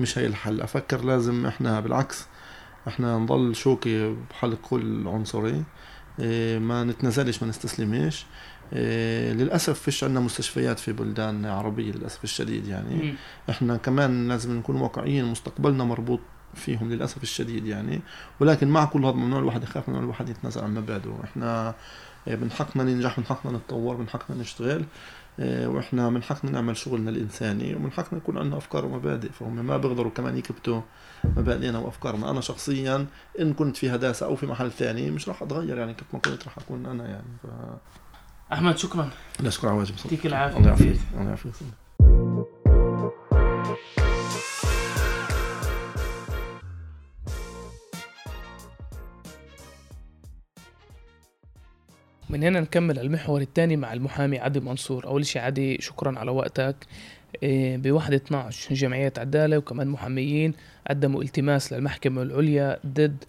[0.00, 0.60] مش هي الحل.
[0.60, 2.26] أفكر لازم إحنا بالعكس
[2.88, 5.64] إحنا نضل شوكي بحلق كل عنصري
[6.20, 8.26] إيه، ما نتنازلش ما نستسلمش
[8.72, 13.14] إيه، للأسف فيش عندنا مستشفيات في بلدان عربية للأسف الشديد يعني.
[13.50, 16.20] إحنا كمان لازم نكون واقعيين مستقبلنا مربوط
[16.54, 18.00] فيهم للأسف الشديد يعني.
[18.40, 21.20] ولكن مع كل هذا ممنوع الواحد يخاف ممنوع الواحد يتنازل عن مبادئه.
[21.24, 21.74] إحنا
[22.28, 24.84] آه، من حقنا ننجح من حقنا نتطور من حقنا نشتغل.
[25.38, 30.10] وإحنا من حقنا نعمل شغلنا الإنساني ومن حقنا يكون عندنا أفكار ومبادئ فهم ما بيقدروا
[30.10, 30.80] كمان يكبتوا
[31.24, 32.30] مبادئنا وأفكارنا.
[32.30, 33.06] أنا شخصيا
[33.40, 36.44] إن كنت في هداسة أو في محل ثاني مش راح أتغير يعني كيف ما كنت
[36.44, 37.36] راح أكون أنا يعني.
[37.42, 37.46] ف
[38.52, 39.10] أحمد شكرا.
[39.40, 40.56] لا شكرا على واجب يعطيك العافية.
[40.56, 41.00] الله يعافيك.
[41.14, 41.52] الله يعافيك.
[52.30, 55.06] من هنا نكمل المحور الثاني مع المحامي عدي منصور.
[55.06, 56.76] أول شيء عدي شكرا على وقتك.
[57.42, 60.54] إيه، بوحدة 12 جمعية عدالة وكمان محاميين
[60.90, 63.24] قدموا التماس للمحكمة العليا ضد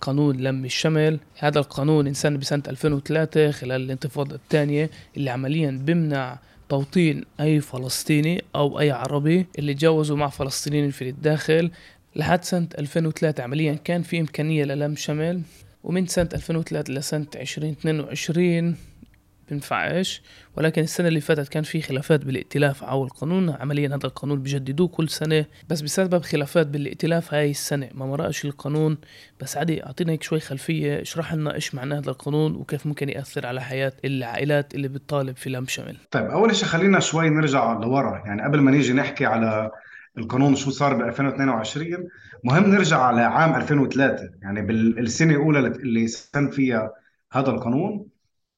[0.00, 1.20] قانون لم الشمل.
[1.38, 8.80] هذا القانون انسان بسنة 2003 خلال الانتفاضة الثانية اللي عمليا بمنع توطين أي فلسطيني أو
[8.80, 11.70] أي عربي اللي تجاوزوا مع فلسطينيين في الداخل.
[12.16, 15.42] لحد سنة 2003 عمليا كان في إمكانية للم شمل.
[15.84, 18.76] ومن سنة 2003 لسنة 2022
[19.50, 20.22] بنفعش.
[20.56, 23.50] ولكن السنة اللي فاتت كان في خلافات بالائتلاف حول القانون.
[23.50, 25.44] عمليا هذا القانون بجددوه كل سنة.
[25.68, 28.98] بس بسبب خلافات بالائتلاف هاي السنة ما مرقش القانون.
[29.40, 31.02] بس عادي أعطينا هيك شوي خلفية.
[31.02, 35.50] اشرح لنا إيش معنى هذا القانون وكيف ممكن يأثر على حياة العائلات اللي بتطالب في
[35.50, 38.22] لم شمل طيب أول شيء خلينا شوي نرجع لورا.
[38.26, 39.70] يعني قبل ما نيجي نحكي على
[40.18, 42.08] القانون شو صار ب 2022
[42.44, 46.92] مهم نرجع على عام 2003 يعني بالسنه الأولى اللي سن فيها
[47.32, 48.08] هذا القانون.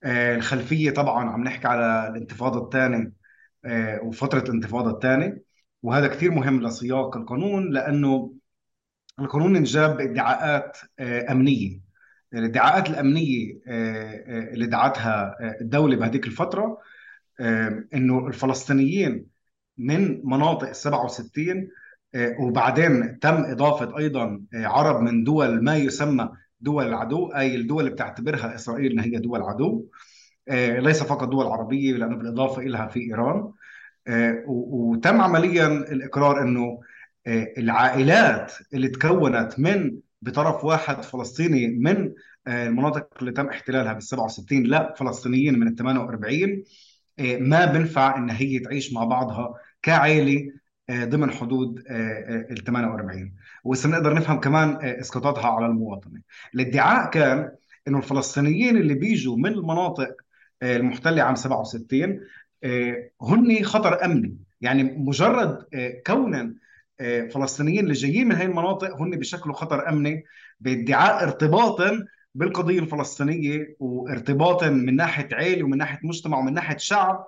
[0.05, 3.13] آه، الخلفية طبعا عم نحكي على الانتفاضة الثانية
[3.65, 5.45] آه، وفترة الانتفاضة الثانية
[5.83, 8.35] وهذا كثير مهم لسياق القانون لأنه
[9.21, 11.81] القانون انجاب ادعاءات آه، أمنية.
[12.35, 13.61] الادعاءات الأمنية
[14.53, 16.79] اللي دعتها الدولة بهذيك الفترة
[17.95, 19.27] إنه الفلسطينيين
[19.79, 21.69] من مناطق 67
[22.39, 26.29] وبعدين تم إضافة أيضا عرب من دول ما يسمى
[26.61, 29.87] دول العدو أي الدول اللي بتعتبرها إسرائيل انها هي دول عدو
[30.49, 33.53] آه، ليس فقط دول عربية لأنه بالإضافة إلها في إيران.
[34.09, 36.81] آه، وتم عمليا الإقرار إنه
[37.27, 42.13] آه، العائلات اللي تكونت من بطرف واحد فلسطيني من
[42.49, 46.65] المناطق اللي تم احتلالها بال 67 لا فلسطينيين من ال 48
[47.19, 50.53] ما بنفع إن هي تعيش مع بعضها كعائلة
[50.91, 51.83] ضمن حدود
[52.51, 53.33] ال 48
[53.65, 56.21] وهسه بنقدر نفهم كمان إسقاطاتها على المواطنة.
[56.55, 57.51] الادعاء كان
[57.89, 60.17] إنه الفلسطينيين اللي بيجوا من المناطق
[60.63, 62.21] آه، المحتلة عام 67
[62.65, 64.37] آه، هن خطر أمني.
[64.61, 66.55] يعني مجرد آه، كونا
[67.35, 70.25] فلسطينيين اللي جايين من هاي المناطق هن بشكلوا خطر أمني
[70.61, 77.27] بادعاء ارتباطا بالقضية الفلسطينية وارتباطا من ناحية عائله ومن ناحية مجتمع ومن ناحية شعب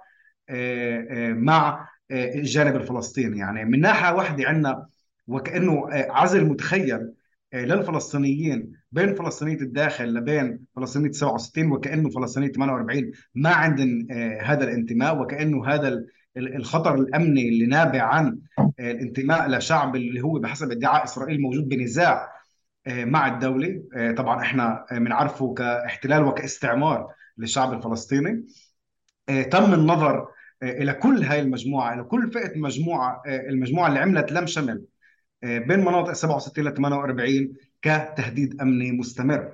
[1.31, 3.39] مع الجانب الفلسطيني.
[3.39, 4.87] يعني من ناحية واحدة عندنا
[5.27, 7.13] وكأنه عزل متخيل
[7.55, 15.19] للفلسطينيين بين فلسطينية الداخل لبين فلسطينية 67 وكأنه فلسطينية 48 ما عندهم آه، هذا الانتماء
[15.19, 16.05] وكأنه هذا
[16.37, 22.33] الخطر الأمني اللي نابع عن آه، الانتماء لشعب اللي هو بحسب ادعاء إسرائيل موجود بنزاع
[22.87, 23.83] آه، مع الدولة.
[24.17, 28.47] طبعا إحنا بنعرفه كاحتلال وكاستعمار للشعب الفلسطيني.
[29.27, 30.29] تم النظر
[30.63, 34.85] إلى كل هاي المجموعة إلى كل فئة مجموعة المجموعة اللي عملت لم شمل
[35.43, 39.53] بين مناطق 67 ل 48 كتهديد أمني مستمر.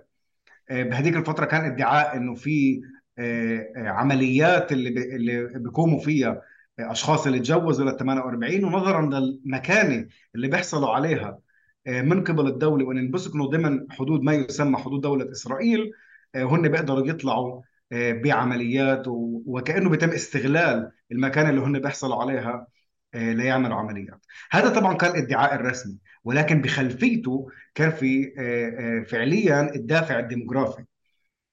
[0.71, 2.83] آه، بهذيك الفترة كان ادعاء إنه في
[3.19, 6.43] آه، آه، عمليات اللي اللي بيقوموا فيها
[6.81, 11.39] أشخاص اللي تجوزوا لل 48 ونظرا للمكانة اللي بيحصلوا عليها
[11.87, 15.93] من قبل الدولة وإن بيسكنوا ضمن حدود ما يسمى حدود دولة إسرائيل
[16.37, 17.63] هن بيقدروا يطلعوا
[17.93, 19.03] بعمليات
[19.47, 22.67] وكأنه بيتم استغلال المكان اللي هن بيحصلوا عليها
[23.15, 24.27] ليعملوا عمليات.
[24.51, 30.85] هذا طبعا كان الادعاء الرسمي ولكن بخلفيته كان في آه، آه، فعليا الدافع الديموغرافي.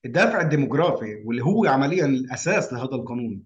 [0.06, 3.44] الدافع الديموغرافي واللي هو عمليا الأساس لهذا القانون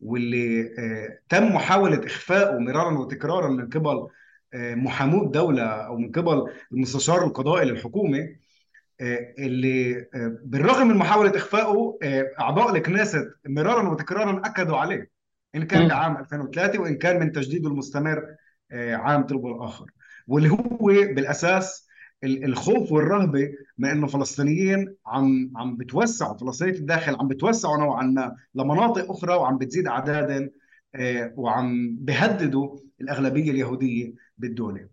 [0.00, 4.08] واللي آه، تم محاولة اخفائه مرارا وتكرارا من قبل
[4.54, 8.36] محامو الدولة أو من قبل المستشار القضائي للحكومة
[9.00, 10.06] اللي
[10.44, 11.98] بالرغم من محاولة اخفائه
[12.40, 15.10] أعضاء الكنيست مرارا وتكرارا أكدوا عليه
[15.54, 18.26] إن كان بعام 2003 وإن كان من تجديده المستمر
[18.72, 19.90] عام تلو الآخر
[20.26, 21.86] واللي هو بالأساس
[22.24, 29.10] الخوف والرهبة من إنه فلسطينيين عم عم بتوسعوا فلسطينية الداخل عم بتوسعوا نوعا ما لمناطق
[29.10, 30.50] أخرى وعم بتزيد اعدادا
[30.94, 34.88] آه، وعم بهددوا الأغلبية اليهودية بالدولة.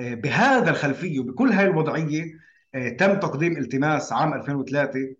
[0.00, 2.36] آه، بهذا الخلفية وبكل هاي الوضعية آه،
[2.72, 5.14] تم تقديم التماس عام 2003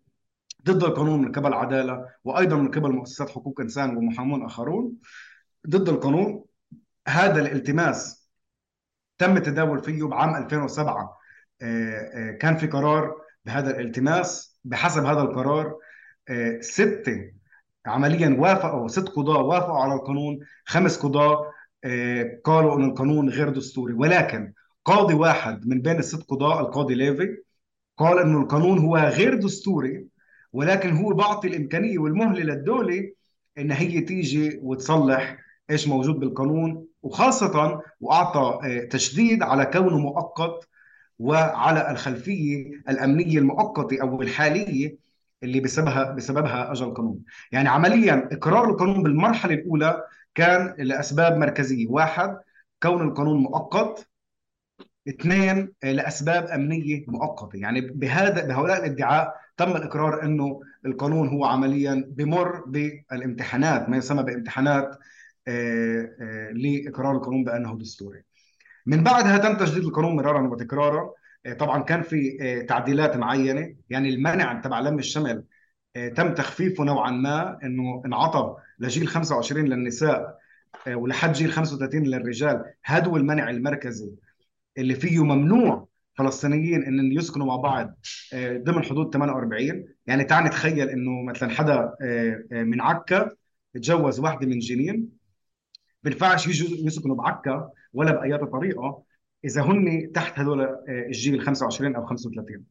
[0.67, 4.97] ضد القانون من قبل عدالة وأيضا من قبل مؤسسات حقوق إنسان ومحامون آخرون
[5.69, 6.45] ضد القانون.
[7.09, 8.31] هذا الالتماس
[9.19, 11.19] تم التداول فيه بعام 2007
[11.63, 14.59] آه، آه، كان في قرار بهذا الالتماس.
[14.65, 15.79] بحسب هذا القرار
[16.29, 17.33] آه، ستة
[17.87, 21.53] عمليا وافقوا ست قضاة وافقوا على القانون خمس قضاة
[22.45, 23.95] قالوا أن القانون غير دستوري.
[23.95, 24.53] ولكن
[24.85, 27.37] قاضي واحد من بين الست قضاة القاضي ليفي
[27.99, 30.07] قال أنه القانون هو غير دستوري
[30.53, 33.13] ولكن هو بعطي الإمكانية والمهلة للدولة
[33.59, 35.39] أن هي تيجي وتصلح
[35.71, 40.69] إيش موجود بالقانون وخاصة وأعطى آه، تشديد على كونه مؤقت
[41.19, 44.97] وعلى الخلفية الأمنية المؤقتة أو الحالية
[45.43, 52.39] اللي بسببها بسببها اجى القانون، يعني عمليا إقرار القانون بالمرحلة الأولى كان لأسباب مركزية، واحد
[52.83, 54.09] كون القانون مؤقت.
[55.09, 62.05] اثنين آه، لأسباب أمنية مؤقتة، يعني بهذا بهؤلاء الادعاء تم الإقرار إنه القانون هو عمليا
[62.09, 64.99] بمر بالامتحانات ما يسمى بامتحانات
[65.49, 68.23] آه، آه، لإقرار القانون بأنه دستوري.
[68.87, 71.11] من بعدها تم تجديد القانون مرارا وتكرارا.
[71.59, 72.39] طبعا كان في
[72.69, 73.75] تعديلات معينة.
[73.91, 75.45] يعني المنع تبع لم الشمل
[76.17, 80.39] تم تخفيفه نوعا ما إنه انعطى لجيل 25 للنساء
[80.89, 82.65] ولحد جيل 35 للرجال.
[82.87, 84.13] هو المنع المركزي.
[84.79, 87.99] اللي فيه ممنوع فلسطينيين إن يسكنوا مع بعض
[88.37, 91.93] ضمن حدود 48 يعني تعال نتخيل إنه مثلا حدا
[92.51, 93.31] من عكا
[93.75, 95.09] تجوز واحدة من جنين
[96.03, 99.03] بينفعش يجوا يسكنوا بعكا ولا باي طريقة
[99.45, 102.65] إذا هن تحت هذول الجيل 25 أو 35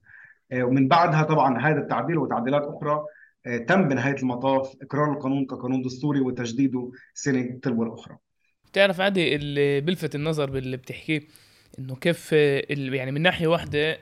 [0.54, 3.06] ومن بعدها طبعا هذا التعديل وتعديلات أخرى
[3.68, 8.18] تم بنهاية المطاف إقرار القانون كقانون دستوري وتجديده سنة تلو الأخرى.
[8.66, 11.22] بتعرف عادي اللي بلفت النظر باللي بتحكيه
[11.79, 13.99] إنه كيف يعني من ناحية واحدة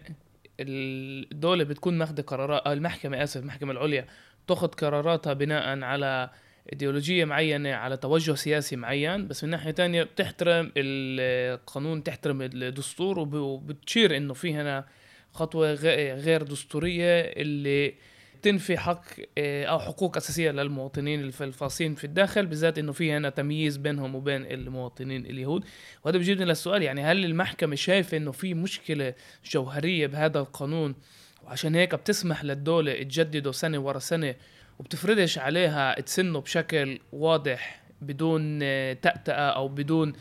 [0.60, 4.05] الدولة بتكون ماخذه قرارات المحكمة آسف المحكمة العليا
[4.47, 6.29] تاخذ قراراتها بناء على
[6.73, 14.17] إيديولوجية معينة على توجه سياسي معين بس من ناحية تانية بتحترم القانون تحترم الدستور وبتشير
[14.17, 14.86] إنه في هنا
[15.34, 15.73] خطوة
[16.13, 17.93] غير دستورية اللي
[18.41, 19.02] تنفي حق
[19.38, 25.25] أو حقوق أساسية للمواطنين الفلسطينيين في الداخل بالذات إنه في هنا تمييز بينهم وبين المواطنين
[25.25, 25.65] اليهود
[26.06, 29.13] وهذا بيجيبني للسؤال يعني هل المحكمة شايفة إنه في مشكلة
[29.45, 30.95] جوهرية بهذا القانون
[31.43, 34.36] وعشان هيك بتسمح للدولة تجدده سنة ورا سنة
[34.80, 38.60] وبتفرضش عليها تسنه بشكل واضح بدون
[39.02, 40.13] تأتأة أو بدون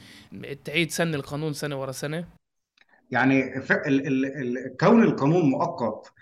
[0.64, 2.24] تعيد سن القانون سنة ورا سنة؟
[3.10, 3.60] يعني
[4.80, 6.12] كون القانون مؤقت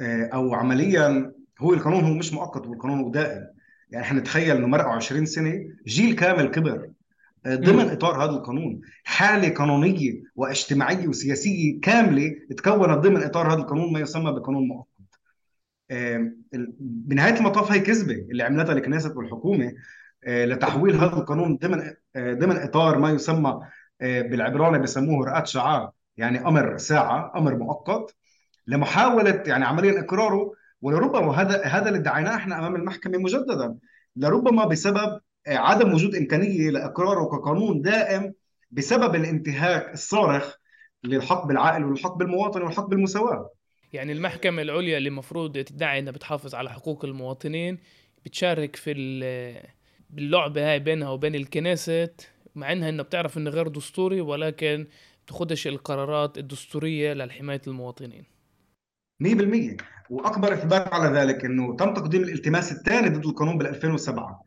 [0.00, 3.46] أو عمليا هو القانون هو مش مؤقت هو القانون هو دائم
[3.90, 6.90] يعني إحنا نتخيل إنه مرقوا 20 سنة جيل كامل كبر
[7.48, 14.00] ضمن إطار هذا القانون حالة قانونية واجتماعية وسياسية كاملة تكونت ضمن إطار هذا القانون ما
[14.00, 14.88] يسمى بقانون مؤقت.
[16.80, 19.72] بنهايه المطاف هي كذبة اللي عملتها الكنيست والحكومة
[20.26, 23.60] لتحويل هذا القانون ضمن ضمن إطار ما يسمى
[24.00, 28.14] بالعبراني بسموه رئات شعار يعني أمر ساعة أمر مؤقت.
[28.66, 33.78] لمحاولة يعني عمليا إقراره ولربما هذا هذا اللي ادعيناه إحنا أمام المحكمة مجددا.
[34.16, 38.34] لربما بسبب عدم وجود إمكانية لاقراره كقانون دائم
[38.70, 40.54] بسبب الانتهاك الصارخ
[41.04, 43.50] للحق بالعائل والحق بالمواطن والحق بالمساواه
[43.92, 47.78] يعني المحكمة العليا اللي المفروض تدعي إنها بتحافظ على حقوق المواطنين
[48.24, 48.94] بتشارك في
[50.10, 52.10] باللعبة هاي بينها وبين الكنيسة
[52.54, 54.86] مع إنها إنها بتعرف انه غير دستوري ولكن
[55.26, 58.24] تاخدش القرارات الدستورية لحماية المواطنين.
[59.22, 59.76] 100%
[60.10, 64.44] وأكبر اثبات على ذلك إنه تم تقديم الالتماس الثاني ضد القانون بال 2007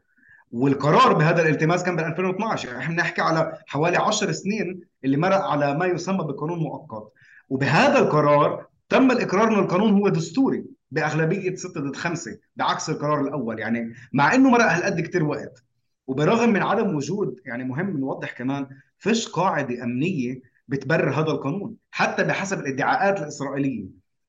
[0.52, 5.42] والقرار بهذا الالتماس كان بال 2012 يعني إحنا نحكي على حوالي 10 سنين اللي مرق
[5.42, 7.12] على ما يسمى بقانون مؤقت.
[7.50, 13.60] وبهذا القرار تم الإقرار إنه القانون هو دستوري بأغلبية 6 ضد 5 بعكس القرار الأول.
[13.60, 15.64] يعني مع إنه مرق هالقد كثير وقت.
[16.08, 18.68] وبرغم من عدم وجود يعني مهم نوضح كمان
[19.00, 23.86] فيش قاعدة أمنية بتبرر هذا القانون حتى بحسب الادعاءات الإسرائيلية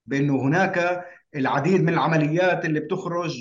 [0.06, 1.04] بإنه هناك
[1.36, 3.38] العديد من العمليات اللي بتخرج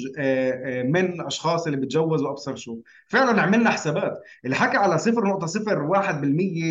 [0.85, 2.79] من أشخاص اللي بتجوزوا ابصر شو.
[3.07, 4.19] فعلا عملنا حسابات.
[4.45, 6.23] اللي حكى على 0.01%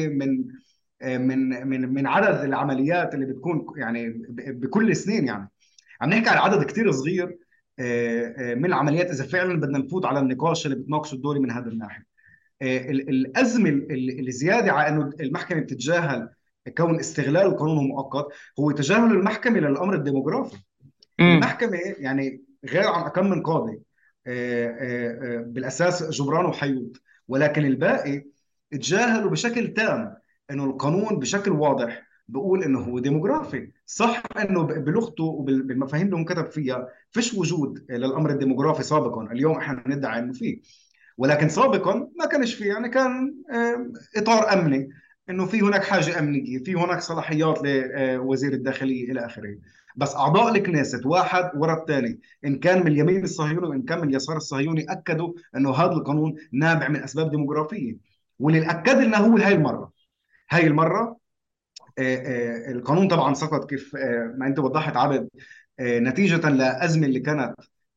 [0.08, 0.44] من
[1.02, 5.50] من من من عدد العمليات اللي بتكون يعني بكل سنين يعني.
[6.00, 7.38] عم نحكي على عدد كثير صغير
[8.56, 12.04] من العمليات إذا فعلا بدنا نفوت على النقاش اللي بتناقشه الدوري من هذا الناحية.
[12.62, 16.28] الأزمة اللي زياده على إنه المحكمة بتتجاهل
[16.76, 18.26] كون استغلال القانون مؤقت
[18.60, 20.56] هو تجاهل المحكمة للأمر الديموغرافي.
[21.20, 23.80] المحكمة يعني غير عن كم من قاضي
[25.46, 28.24] بالأساس جبران وحيوت ولكن الباقي
[28.70, 30.14] تجاهلوا بشكل تام
[30.50, 33.70] إنه القانون بشكل واضح بقول إنه هو ديموغرافي.
[33.86, 39.32] صح إنه بلغته وبالمفاهيم اللي انكتب فيها فيش وجود للأمر الديموغرافي سابقا.
[39.32, 40.60] اليوم إحنا ندعي إنه فيه.
[41.18, 42.66] ولكن سابقا ما كانش فيه.
[42.66, 43.34] يعني كان
[44.16, 44.88] إطار أمني
[45.30, 49.56] إنه في هناك حاجة أمنية في هناك صلاحيات لوزير الداخلية إلى آخره.
[49.96, 54.36] بس أعضاء الكنيست واحد ورا الثاني إن كان من اليمين الصهيوني وإن كان من اليسار
[54.36, 57.96] الصهيوني أكدوا إنه هذا القانون نابع من أسباب ديموغرافية.
[58.38, 59.92] واللي أكد لنا هو هاي المرة.
[60.50, 61.16] هاي المرة
[62.68, 63.94] القانون طبعا سقط كيف
[64.38, 65.28] ما أنت وضحت عبد
[65.80, 67.54] نتيجة لأزمة اللي كانت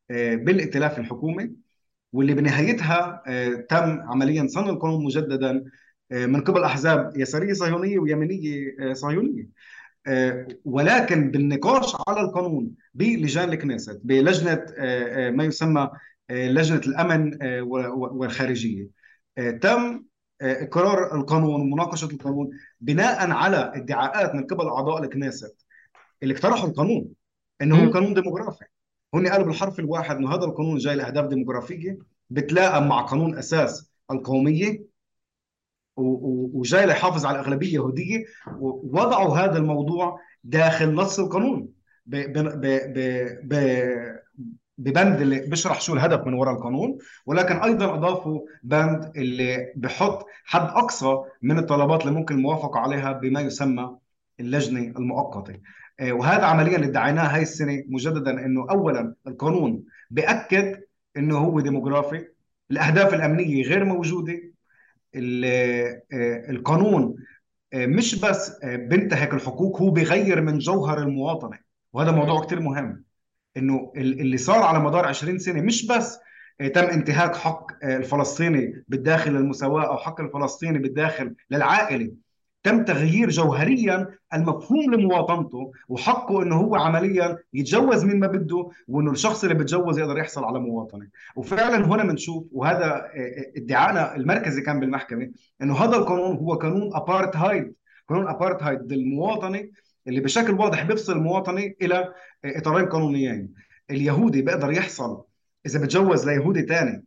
[0.10, 1.52] بالائتلاف الحكومي
[2.14, 3.24] واللي بنهايتها
[3.70, 5.64] تم عمليا صن القانون مجددا
[6.12, 9.48] من قبل أحزاب يسارية صهيونية ويمينية صهيونية.
[10.66, 14.66] ولكن بالنقاش على القانون بلجان الكنيست بلجنة
[15.30, 15.90] ما يسمى
[16.30, 17.38] لجنة الأمن
[17.94, 18.88] والخارجية.
[19.62, 20.04] تم
[20.72, 22.50] قرار القانون ومناقشه القانون
[22.82, 25.66] بناء على ادعاءات من قبل أعضاء الكنيست
[26.24, 27.08] اللي اقترحوا القانون
[27.62, 28.66] إنه هو قانون ديموغرافي.
[29.14, 31.98] هن قالوا بالحرف الواحد إنه هذا القانون جاي لأهداف ديموغرافية
[32.30, 34.93] بتلائم مع قانون أساس القومية
[35.96, 38.26] وجاي ليحافظ على الأغلبية اليهودية
[38.60, 41.70] ووضعوا هذا الموضوع داخل نص القانون.
[42.06, 42.68] ب ب
[43.44, 43.54] ب
[44.78, 50.62] ببند اللي بيشرح شو الهدف من وراء القانون ولكن أيضا أضافوا بند اللي بحط حد
[50.62, 53.98] أقصى من الطلبات اللي ممكن الموافقه عليها بما يسمى
[54.40, 55.60] اللجنة المؤقتة.
[56.00, 60.82] آه، وهذا عمليا اللي ادعيناه هاي السنة مجددا إنه اولا القانون بأكد
[61.18, 62.28] إنه هو ديموغرافي
[62.72, 64.53] الأهداف الأمنية غير موجودة
[66.50, 67.16] القانون
[67.74, 71.60] آه، مش بس بينتهك الحقوق هو بيغير من جوهر المواطنة.
[71.94, 73.04] وهذا موضوع كثير مهم.
[73.58, 76.20] إنه اللي صار على مدار 20 سنة مش بس
[76.74, 82.12] تم انتهاك حق الفلسطيني بالداخل للمساواة أو حق الفلسطيني بالداخل للعائلة.
[82.64, 89.44] تم تغيير جوهريا المفهوم لمواطنته وحقه إنه هو عمليا يتجوز من ما بده وإنه الشخص
[89.44, 91.08] اللي بتجوز يقدر يحصل على مواطنة.
[91.36, 93.10] وفعلا هنا بنشوف وهذا
[93.58, 97.74] ادعائنا المركزي كان بالمحكمة إنه هذا القانون هو قانون ابارتهايد
[98.10, 99.70] قانون ابارتهايد للمواطنة
[100.08, 102.14] اللي بشكل واضح بيفصل المواطنة إلى
[102.46, 103.54] إطارين قانونيين.
[103.92, 105.24] اليهودي بيقدر يحصل
[105.66, 107.04] إذا بتجوز ليهودي ثاني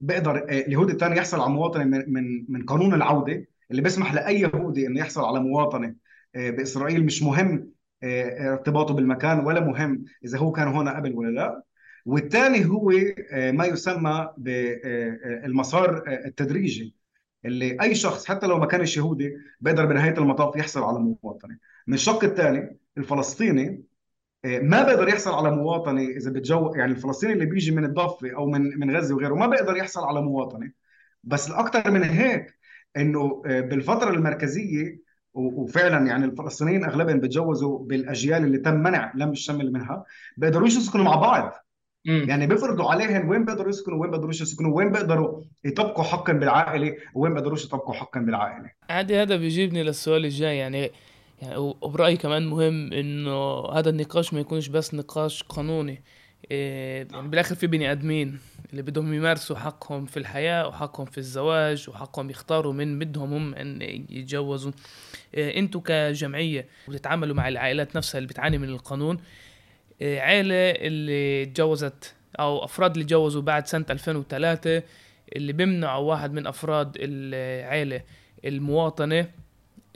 [0.00, 3.46] بيقدر اليهودي الثاني يحصل على مواطنة من من من قانون العودة.
[3.70, 5.94] اللي بيسمح لأي يهودي إنه يحصل على مواطنة
[6.36, 7.70] آه، بإسرائيل مش مهم
[8.02, 11.62] آه، ارتباطه بالمكان ولا مهم إذا هو كان هنا قبل ولا لا.
[12.06, 12.92] والثاني هو
[13.32, 16.96] آه، ما يسمى بالمسار التدريجي
[17.44, 21.58] اللي أي شخص حتى لو ما كانش يهودي بيقدر بنهاية المطاف يحصل على مواطنة.
[21.86, 23.84] من الشق الثاني الفلسطيني
[24.44, 28.78] ما بيقدر يحصل على مواطنة إذا بتجو يعني الفلسطيني اللي بيجي من الضفة أو من
[28.78, 30.72] من غزة وغيره ما بيقدر يحصل على مواطنة.
[31.24, 32.56] بس الاكثر من هيك
[32.96, 39.72] إنه آه، بالفترة المركزية وفعلا يعني الفلسطينيين اغلبهم بتجوزوا بالأجيال اللي تم منع لم الشمل
[39.72, 40.04] منها
[40.36, 41.52] بيقدروش يسكنوا مع بعض.
[42.06, 42.26] مم.
[42.28, 47.34] يعني بيفرضوا عليهم وين بيقدروا يسكنوا وين بيقدروش يسكنوا وين بيقدروا يطبقوا حقا بالعائلة وين
[47.34, 48.70] بيقدروش يطبقوا حقا بالعائلة.
[48.90, 50.56] عادي هذا بيجيبني للسؤال الجاي.
[50.56, 50.90] يعني
[51.42, 56.02] يعني وبرأيي كمان مهم إنه هذا النقاش ما يكونش بس نقاش قانوني.
[56.50, 58.38] يعني بالآخر في بني آدمين
[58.70, 63.82] اللي بدهم يمارسوا حقهم في الحياة وحقهم في الزواج وحقهم يختاروا من بدهم هم أن
[64.10, 64.72] يتجوزوا.
[65.34, 69.18] إيه أنتوا كجمعية بتتعاملوا مع العائلات نفسها اللي بتعاني من القانون.
[70.00, 74.82] إيه عائلة اللي تجوزت أو أفراد اللي تجوزوا بعد سنة 2003
[75.36, 78.02] اللي بيمنعوا واحد من أفراد العائلة
[78.44, 79.26] المواطنة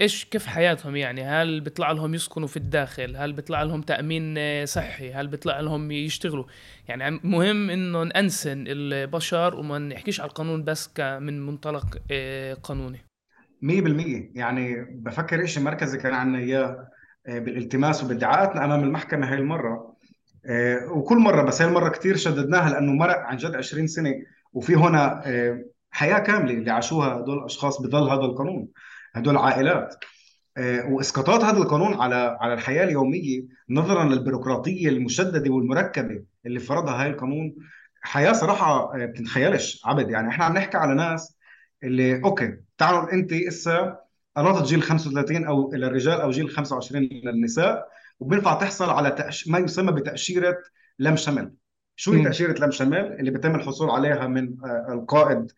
[0.00, 4.36] إيش كيف حياتهم يعني؟ هل بيطلع لهم يسكنوا في الداخل؟ هل بيطلع لهم تأمين
[4.66, 6.44] صحي؟ هل بيطلع لهم يشتغلوا؟
[6.88, 12.98] يعني مهم انه نأنسن البشر وما نحكيش على القانون بس من منطلق آه، قانوني.
[13.62, 16.88] 100% يعني بفكر إيش المركز كان عندنا إياه
[17.26, 19.96] آه، بالالتماس وبادعاءاتنا أمام المحكمة هاي المرة.
[20.46, 24.14] آه، وكل مرة بس هاي المرة كثير شددناها لأنه مرق عن جد 20 سنة.
[24.52, 25.22] وفي هنا
[25.90, 28.68] حياة كاملة اللي عاشوها هدول الأشخاص بظل هذا القانون.
[29.14, 29.94] هدول عائلات.
[30.56, 37.10] آه، واسقاطات هذا القانون على على الحياة اليومية نظرا للبيروقراطية المشددة والمركبة اللي فرضها هاي
[37.10, 37.54] القانون
[38.02, 41.36] حياة صراحة آه، بتنخيلش عبد يعني إحنا عم نحكي على ناس
[41.84, 43.98] اللي أوكي تعالوا أنت إسا
[44.36, 47.88] قررت جيل 35 أو للرجال أو جيل 25 للنساء
[48.20, 49.48] وبينفع تحصل على تأش...
[49.48, 50.56] ما يسمى بتأشيرة
[50.98, 51.52] لم شمل
[51.96, 55.52] شو هي تأشيرة لم شمل اللي بيتم الحصول عليها من آه، القائد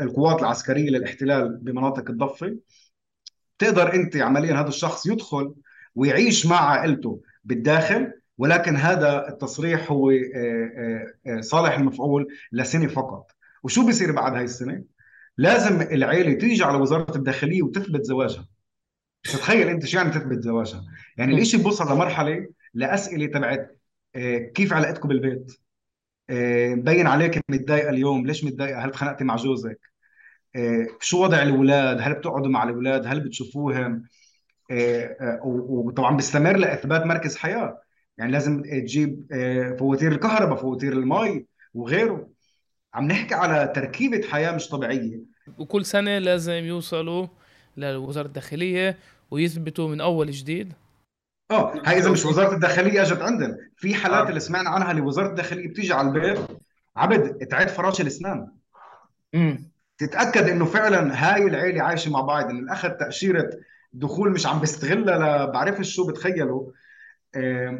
[0.00, 2.56] القوات العسكرية للاحتلال بمناطق الضفة.
[3.58, 5.54] تقدر أنت عمليا هذا الشخص يدخل
[5.94, 13.30] ويعيش مع عائلته بالداخل ولكن هذا التصريح هو آه، آه، صالح المفعول لسنة فقط.
[13.62, 14.84] وشو بيصير بعد هاي السنة؟
[15.38, 18.48] لازم العيلة تيجي على وزارة الداخلية وتثبت زواجها.
[19.22, 20.84] تتخيل أنت شو يعني تثبت زواجها؟
[21.16, 23.78] يعني الإشي بوصل لمرحلة لأسئلة تبعت
[24.54, 25.65] كيف علاقتكم بالبيت؟ آه،
[26.30, 28.26] مبين عليك متضايقة اليوم.
[28.26, 29.80] ليش متضايقة؟ هل اتخانقتي مع جوزك
[30.56, 34.02] آه، شو وضع الأولاد؟ هل بتقعدوا مع الأولاد؟ هل بتشوفوهم؟
[34.70, 37.80] آه، وطبعا بيستمر لإثبات مركز حياة.
[38.18, 39.26] يعني لازم تجيب
[39.78, 42.28] فواتير الكهرباء فواتير المي وغيره.
[42.94, 45.20] عم نحكي على تركيبة حياة مش طبيعية.
[45.58, 47.26] وكل سنة لازم يوصلوا
[47.76, 48.98] لوزارة الداخلية
[49.30, 50.72] ويثبتوا من أول جديد
[51.50, 53.56] آه هاي إذا مش وزارة الداخلية أجت عندنا.
[53.76, 54.28] في حالات آه.
[54.28, 56.38] اللي سمعنا عنها اللي وزارة الداخلية بتيجي على البيت.
[56.96, 58.48] عم بتعد فراشي الأسنان.
[59.34, 62.50] امم تتأكد إنه فعلا هاي العيلة عايشة مع بعض.
[62.50, 63.50] انه اخذ تأشيرة
[63.92, 66.70] دخول مش عم بيستغلها بعرفش شو بتخيلوا.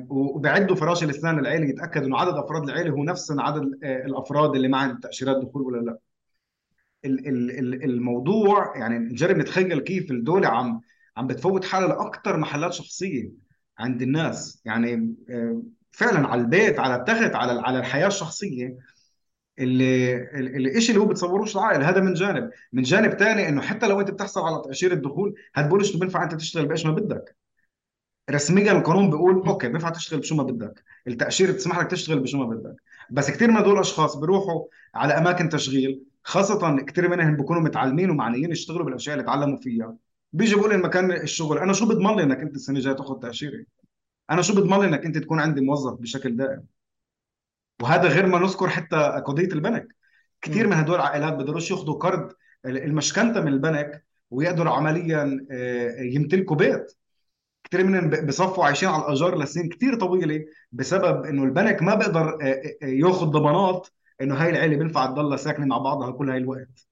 [0.09, 4.69] وبعدوا فراش الإسنان العيله يتأكد إنه عدد أفراد العيلة هو نفس عدد آه، الأفراد اللي
[4.69, 5.99] معهم تأشيرات دخول ولا لا.
[7.85, 10.81] الموضوع يعني نجرب نتخيل كيف الدولة عم
[11.17, 13.46] عم بتفوت حالها لاكثر محلات شخصية.
[13.79, 14.63] عند الناس.
[14.65, 18.77] يعني آه، فعلا على البيت على التخت على على الحياة الشخصية
[19.59, 20.15] اللي
[20.77, 22.51] الشيء اللي هو بتصوروش العائل هذا من جانب.
[22.73, 26.67] من جانب ثاني إنه حتى لو أنت بتحصل على تأشيرة دخول هتقولش بينفع أنت تشتغل
[26.67, 27.37] بإيش ما بدك.
[28.31, 30.85] رسميا القانون بيقول أوكي بينفع تشتغل بشو ما بدك.
[31.09, 32.77] التأشيرة بتسمح لك تشتغل بشو ما بدك.
[33.11, 34.65] بس كثير من هدول الأشخاص بيروحوا
[34.95, 39.97] على أماكن تشغيل خاصة كثير منهم بيكونوا متعلمين ومعنيين يشتغلوا بالأشياء اللي تعلموا فيها.
[40.37, 41.59] بيجي بيقول المكان الشغل.
[41.59, 43.65] أنا شو بضمن لي إنك أنت السنة الجاية تاخذ تأشيرة؟
[44.31, 46.67] أنا شو بضمن لي إنك أنت تكون عندي موظف بشكل دائم؟
[47.83, 49.89] وهذا غير ما نذكر حتى قضية البنك.
[50.43, 52.33] كثير من هدول العائلات بيقدروش ياخذوا قرض
[52.67, 56.97] المشكنتة من البنك ويقدروا عمليا آه، يمتلكوا بيت.
[57.65, 62.63] كثير منهم بصفوا عايشين على الاجار لسنين كثير طويلة بسبب إنه البنك ما بيقدر آه،
[62.83, 63.89] آه، ياخذ ضمانات
[64.21, 66.86] إنه هاي العيلة بينفع تضلها ساكنة مع بعضها كل هاي الوقت.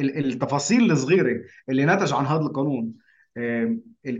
[0.00, 2.92] التفاصيل الصغيرة اللي نتج عن هذا القانون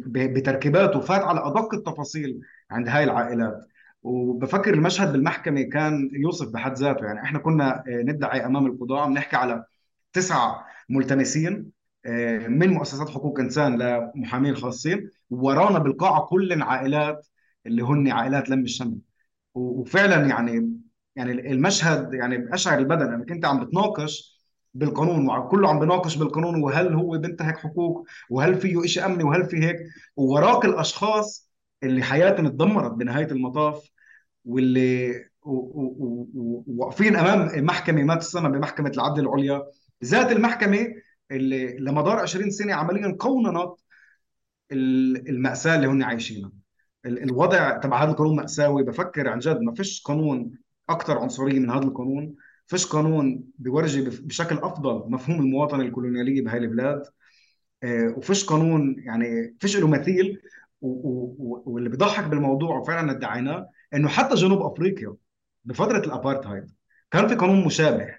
[0.07, 3.67] بتركيباته فات على أدق التفاصيل عند هاي العائلات.
[4.03, 7.05] وبفكر المشهد بالمحكمة كان يوصف بحد ذاته.
[7.07, 9.65] يعني إحنا كنا آه، ندعي أمام القضاء عم نحكي على
[10.13, 11.71] تسعة ملتمسين
[12.07, 17.27] آه، من مؤسسات حقوق إنسان لمحامين خاصين ورانا بالقاعه كل عائلات
[17.67, 18.99] اللي هن عائلات لم الشمل.
[19.55, 20.73] وفعلا يعني
[21.17, 24.36] يعني المشهد يعني بأشعر البدن إنك أنت عم بتناقش
[24.79, 29.57] بالقانون وكله عم بناقش بالقانون وهل هو بينتهك حقوق وهل فيه شيء أمني وهل في
[29.57, 29.77] هيك.
[30.17, 31.51] ووراك الأشخاص
[31.83, 33.91] اللي حياتهم تدمرت بنهاية المطاف
[34.45, 35.25] واللي
[36.67, 39.63] واقفين أمام محكمة ما تسمى بمحكمة العدل العليا.
[40.05, 40.87] ذات المحكمة
[41.31, 43.73] اللي لمدار 20 سنة عمليا قوننت
[44.73, 46.53] المأساة اللي هن عايشينها.
[47.07, 48.83] الوضع تبع هذا القانون مأساوي.
[48.83, 50.53] بفكر عن جد ما فيش قانون
[50.89, 52.35] أكثر عنصرية من هذا القانون.
[52.67, 57.03] فيش قانون بيورجي بشكل أفضل مفهوم المواطنه الكولونيالية بهاي البلاد.
[57.83, 60.41] آه، وفيش قانون يعني فيش له مثيل.
[60.81, 65.15] واللي بيضحك بالموضوع وفعلا ادعيناه إنه حتى جنوب أفريقيا
[65.65, 66.71] بفترة الأبارتهايد
[67.11, 68.15] كان في قانون مشابه.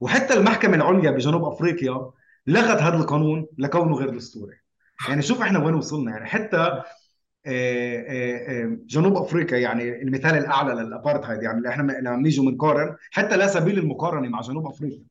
[0.00, 2.10] وحتى المحكمة العليا بجنوب أفريقيا
[2.46, 4.56] لغت هذا القانون لكونه غير دستوري.
[5.08, 6.10] يعني شوف إحنا وين وصلنا.
[6.10, 6.82] يعني حتى
[8.86, 14.28] جنوب أفريقيا يعني المثال الأعلى للأبارتهايد يعني إحنا لما نيجي بنقارن حتى لا سبيل المقارنة
[14.28, 15.04] مع جنوب أفريقيا.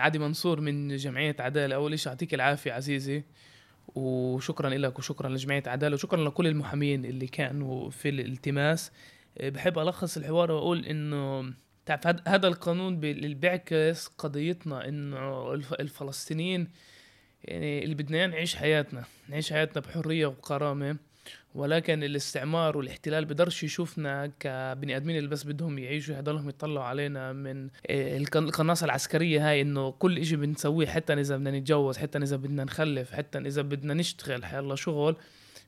[0.00, 1.74] عادي منصور من جمعية عدالة.
[1.74, 3.24] أول شيء يعطيك العافية عزيزي
[3.94, 8.92] وشكرا لك وشكرا لجمعية عدالة وشكرا لكل المحامين اللي كانوا في الالتماس.
[9.42, 11.52] بحب ألخص الحوار وأقول إنه
[11.86, 16.68] تعرف هذا القانون بيعكس قضيتنا إنه الفلسطينيين
[17.44, 20.96] يعني اللي بدنا نعيش حياتنا نعيش حياتنا بحرية وكرامة.
[21.54, 27.68] ولكن الاستعمار والاحتلال بقدرش يشوفنا كبني آدمين اللي بس بدهم يعيشوا يضلهم يطلعوا علينا من
[27.90, 33.12] القناصة العسكرية هاي إنه كل إشي بنسويه حتى إذا بدنا نتجوز حتى إذا بدنا نخلف
[33.12, 35.16] حتى إذا بدنا نشتغل حيلا شغل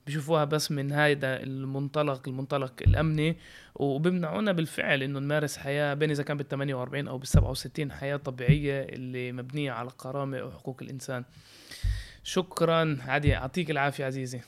[0.07, 3.37] بشوفوها بس من هذا المنطلق المنطلق الأمني.
[3.75, 8.83] وبمنعونا بالفعل إنه نمارس حياة بين إذا كان بال 48 أو بال 67 حياة طبيعية
[8.83, 11.25] اللي مبنية على الكرامه وحقوق الإنسان.
[12.25, 14.41] شكرا عادي يعطيك العافية عزيزي.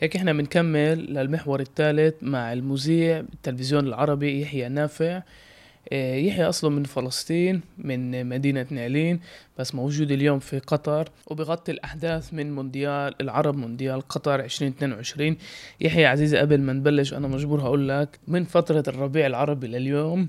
[0.00, 5.22] هيك إحنا بنكمل للمحور الثالث مع المذيع بالتلفزيون العربي يحيى نافع.
[5.92, 9.20] آه، يحيى أصله من فلسطين من مدينة نعلين
[9.58, 15.36] بس موجود اليوم في قطر وبغطي الأحداث من مونديال العرب مونديال قطر 2022
[15.80, 20.28] يحيى عزيزي قبل ما نبلش أنا مجبور هقول لك من فترة الربيع العربي لليوم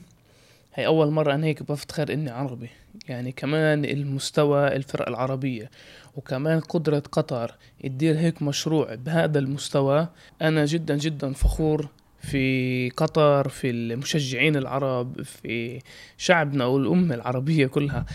[0.74, 2.70] هي أول مرة أنا هيك بفتخر إني عربي
[3.08, 5.70] يعني كمان المستوى الفرق العربية.
[6.16, 10.08] وكمان قدرة قطر تدير هيك مشروع بهذا المستوى.
[10.42, 11.90] أنا جدا جدا فخور
[12.20, 15.80] في قطر في المشجعين العرب في
[16.18, 18.06] شعبنا والأمة العربية كلها.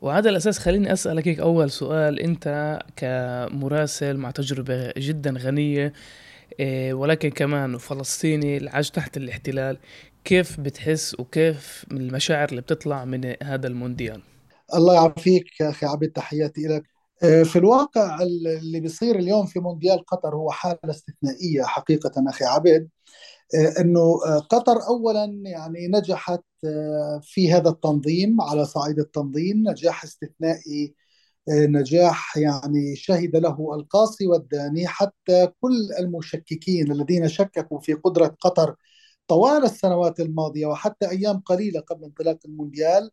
[0.00, 2.20] وهذا الأساس خليني أسألك هيك أول سؤال.
[2.20, 5.92] أنت كمراسل مع تجربة جدا غنية
[6.60, 9.78] إيه، ولكن كمان فلسطيني العاش تحت الاحتلال.
[10.24, 14.22] كيف بتحس وكيف المشاعر اللي بتطلع من هذا المونديال؟
[14.74, 20.36] الله يعافيك يا أخي عبد تحياتي لك في الواقع اللي بيصير اليوم في مونديال قطر
[20.36, 22.88] هو حالة استثنائية حقيقة أخي عبد
[23.54, 26.42] آه، أنه آه، قطر أولا يعني نجحت
[27.22, 30.94] في هذا التنظيم على صعيد التنظيم نجاح استثنائي
[31.50, 34.86] نجاح يعني شهد له القاصي والداني.
[34.88, 38.76] حتى كل المشككين الذين شككوا في قدرة قطر
[39.28, 43.10] طوال السنوات الماضية وحتى أيام قليلة قبل انطلاق المونديال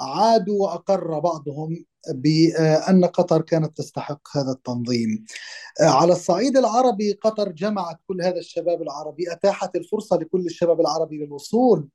[0.00, 1.84] عادوا وأقر بعضهم
[2.14, 5.24] بأن قطر كانت تستحق هذا التنظيم.
[5.80, 11.88] على الصعيد العربي قطر جمعت كل هذا الشباب العربي أتاحت الفرصة لكل الشباب العربي للوصول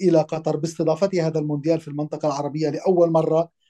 [0.00, 3.62] إلى قطر باستضافتها هذا المونديال في المنطقة العربية لأول مرة.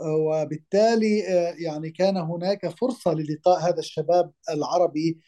[0.00, 1.18] وبالتالي
[1.58, 5.18] يعني كان هناك فرصة للقاء هذا الشباب العربي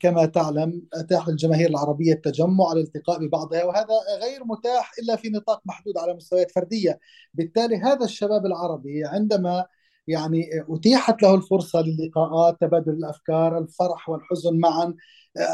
[0.00, 5.98] كما تعلم أتاح للجماهير العربية التجمع الالتقاء ببعضها وهذا غير متاح إلا في نطاق محدود
[5.98, 6.98] على مستويات فردية.
[7.34, 9.66] بالتالي هذا الشباب العربي عندما
[10.06, 14.94] يعني أتيحت له الفرصة للقاءات تبادل الأفكار الفرح والحزن معا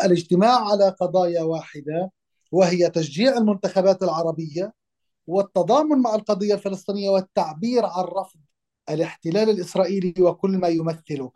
[0.04, 2.12] الاجتماع على قضايا واحدة
[2.52, 4.72] وهي تشجيع المنتخبات العربية
[5.26, 8.40] والتضامن مع القضية الفلسطينية والتعبير عن رفض
[8.94, 11.32] الاحتلال الإسرائيلي وكل ما يمثله.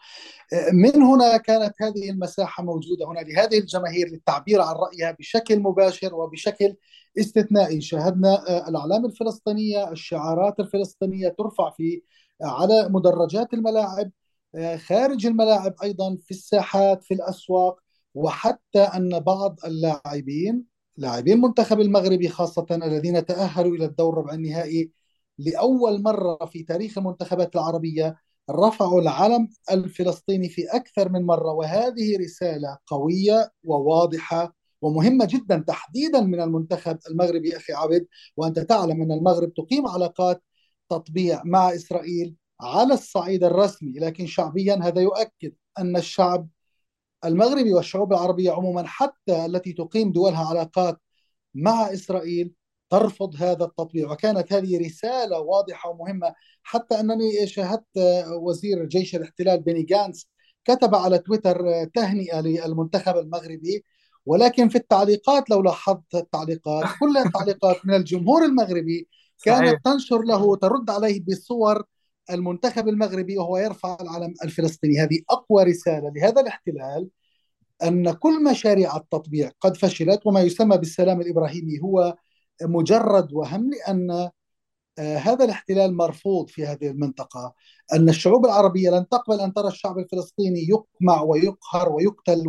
[0.73, 6.75] من هنا كانت هذه المساحة موجودة هنا لهذه الجماهير للتعبير عن رأيها بشكل مباشر وبشكل
[7.19, 7.81] استثنائي.
[7.81, 12.03] شاهدنا الأعلام الفلسطينية الشعارات الفلسطينية ترفع في
[12.43, 14.11] على مدرجات الملاعب
[14.77, 17.81] خارج الملاعب أيضا في الساحات في الأسواق
[18.15, 20.65] وحتى أن بعض اللاعبين
[20.97, 24.91] لاعبي المنتخب المغربي خاصة الذين تأهلوا إلى الدور ربع النهائي
[25.39, 28.16] لأول مرة في تاريخ المنتخبات العربية
[28.51, 36.41] رفعوا العلم الفلسطيني في أكثر من مرة وهذه رسالة قوية وواضحة ومهمة جدا تحديدا من
[36.41, 38.07] المنتخب المغربي أخي عبد
[38.37, 40.43] وأنت تعلم أن المغرب تقيم علاقات
[40.89, 46.49] تطبيع مع إسرائيل على الصعيد الرسمي لكن شعبيا هذا يؤكد أن الشعب
[47.24, 51.01] المغربي والشعوب العربية عموما حتى التي تقيم دولها علاقات
[51.55, 52.53] مع إسرائيل
[52.91, 56.35] ترفض هذا التطبيع وكانت هذه رسالة واضحة ومهمة.
[56.62, 57.87] حتى أنني شاهدت
[58.43, 60.28] وزير جيش الاحتلال بيني جانس
[60.64, 63.85] كتب على تويتر تهنئة للمنتخب المغربي.
[64.26, 69.09] ولكن في التعليقات لو لاحظت التعليقات كل التعليقات من الجمهور المغربي
[69.45, 69.80] كانت صحيح.
[69.85, 71.82] تنشر له ترد عليه بصور
[72.30, 74.99] المنتخب المغربي وهو يرفع العلم الفلسطيني.
[75.01, 77.09] هذه أقوى رسالة لهذا الاحتلال
[77.82, 80.20] أن كل مشاريع التطبيع قد فشلت.
[80.26, 82.16] وما يسمى بالسلام الإبراهيمي هو
[82.63, 84.31] مجرد وهم لأن
[84.99, 87.55] آه، هذا الاحتلال مرفوض في هذه المنطقة
[87.93, 92.45] أن الشعوب العربية لن تقبل أن ترى الشعب الفلسطيني يقمع ويقهر ويقتل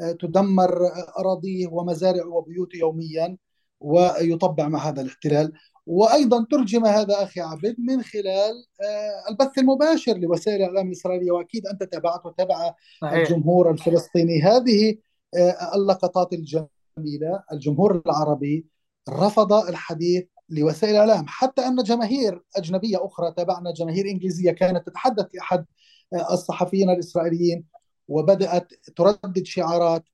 [0.00, 0.78] وتدمر
[1.18, 3.36] أراضيه ومزارعه وبيوته يوميا
[3.80, 5.52] ويطبع مع هذا الاحتلال.
[5.86, 11.82] وأيضا ترجم هذا أخي عبد من خلال آه، البث المباشر لوسائل الاعلام الاسرائيليه وأكيد أنت
[11.82, 12.74] تابعت وتابع
[13.04, 14.42] الجمهور الفلسطيني.
[14.42, 14.96] هذه
[15.36, 18.66] آه، اللقطات الجميلة الجمهور العربي
[19.08, 21.24] رفض الحديث لوسائل الإعلام.
[21.28, 25.66] حتى أن جماهير أجنبية أخرى تابعنا جماهير إنجليزية كانت تتحدث لأحد
[26.14, 27.64] آه، الصحفيين الإسرائيليين
[28.08, 30.04] وبدأت تردد شعارات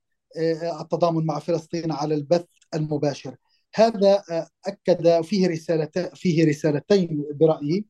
[0.80, 3.36] التضامن مع فلسطين على البث المباشر.
[3.74, 4.22] هذا
[4.66, 7.86] أكد فيه رساله فيه رسالتين برأيي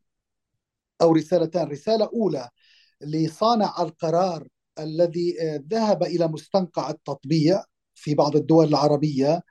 [1.02, 1.68] أو رسالتان.
[1.68, 2.48] رسالة أولى
[3.00, 5.36] لصانع القرار الذي
[5.70, 9.42] ذهب إلى مستنقع التطبيع في بعض الدول العربية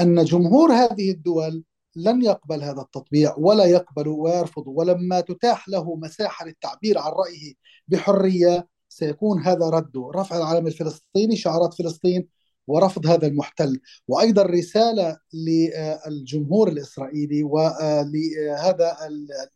[0.00, 1.64] أن جمهور هذه الدول
[1.96, 7.54] لن يقبل هذا التطبيع ولا يقبل ويرفض ولما تتاح له مساحة للتعبير عن رأيه
[7.88, 12.28] بحرية سيكون هذا رده رفع العلم الفلسطيني شعارات فلسطين
[12.66, 13.80] ورفض هذا المحتل.
[14.08, 18.96] وأيضا رسالة للجمهور الإسرائيلي ولهذا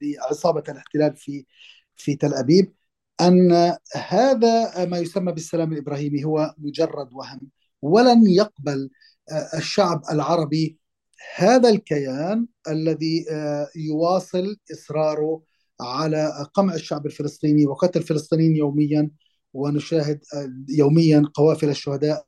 [0.03, 1.47] لعصابة الاحتلال في
[1.97, 2.73] في تل أبيب
[3.21, 3.77] أن
[4.09, 7.41] هذا ما يسمى بالسلام الإبراهيمي هو مجرد وهم
[7.83, 8.91] ولن يقبل
[9.55, 10.79] الشعب العربي
[11.37, 13.25] هذا الكيان الذي
[13.77, 15.43] يواصل إصراره
[15.81, 19.11] على قمع الشعب الفلسطيني وقتل الفلسطينيين يوميا
[19.55, 20.21] ونشاهد
[20.69, 22.25] يوميا قوافل الشهداء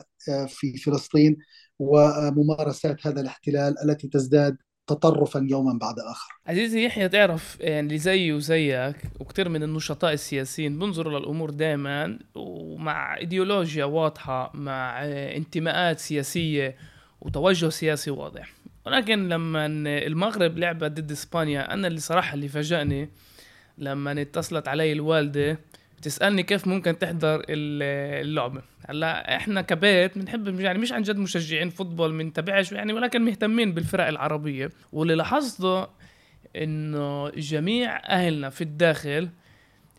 [0.48, 1.36] في فلسطين
[1.78, 6.28] وممارسات هذا الاحتلال التي تزداد تطرفا يوما بعد آخر.
[6.46, 13.16] عزيزي يحيى تعرف يعني اللي زيي وزيك وكثير من النشطاء السياسيين بنظروا للأمور دائما ومع
[13.18, 15.04] إيديولوجيا واضحة مع
[15.36, 16.76] انتماءات سياسية
[17.22, 18.52] وتوجه سياسي واضح.
[18.86, 23.08] ولكن لما المغرب لعبت ضد إسبانيا أنا اللي صراحة اللي فاجأني
[23.78, 25.58] لما اتصلت علي الوالدة
[26.02, 32.18] تسالني كيف ممكن تحضر اللعبة هلأ إحنا كبيت بنحب يعني مش عن جد مشجعين فوتبول
[32.18, 35.86] بنتابعش يعني ولكن مهتمين بالفرق العربية واللي لاحظته
[36.56, 39.28] إنه جميع أهلنا في الداخل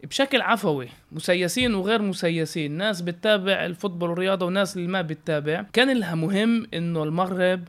[0.04, 5.66] بشكل عفوي مسيسين وغير مسيسين ناس بتتابع الفوتبول والرياضة وناس اللي ما بتتابع.
[5.74, 7.64] كان لها مهم إنه المغرب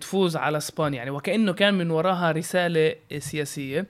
[0.00, 3.86] تفوز على إسبانيا يعني وكأنه كان من وراها رسالة سياسية.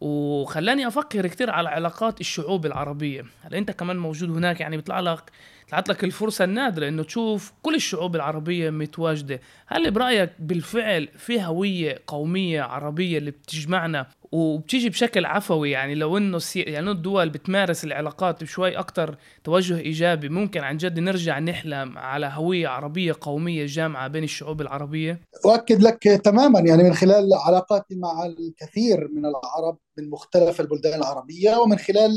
[0.00, 3.24] وخلاني أفكر كثير على علاقات الشعوب العربية.
[3.42, 5.30] هلا أنت كمان موجود هناك؟ يعني بيطلع لك
[5.70, 9.40] طلعت لك الفرصة النادرة إنه تشوف كل الشعوب العربية متواجدة.
[9.66, 16.36] هل برأيك بالفعل في هوية قومية عربية اللي بتجمعنا وبتيجي بشكل عفوي يعني لو إنه
[16.36, 16.60] السي...
[16.60, 22.68] يعني الدول بتمارس العلاقات بشوي أكثر توجه إيجابي ممكن عن جد نرجع نحلم على هوية
[22.68, 25.20] عربية قومية جامعة بين الشعوب العربية.
[25.44, 31.56] اؤكد لك تماما يعني من خلال علاقاتي مع الكثير من العرب من مختلف البلدان العربية
[31.56, 32.10] ومن خلال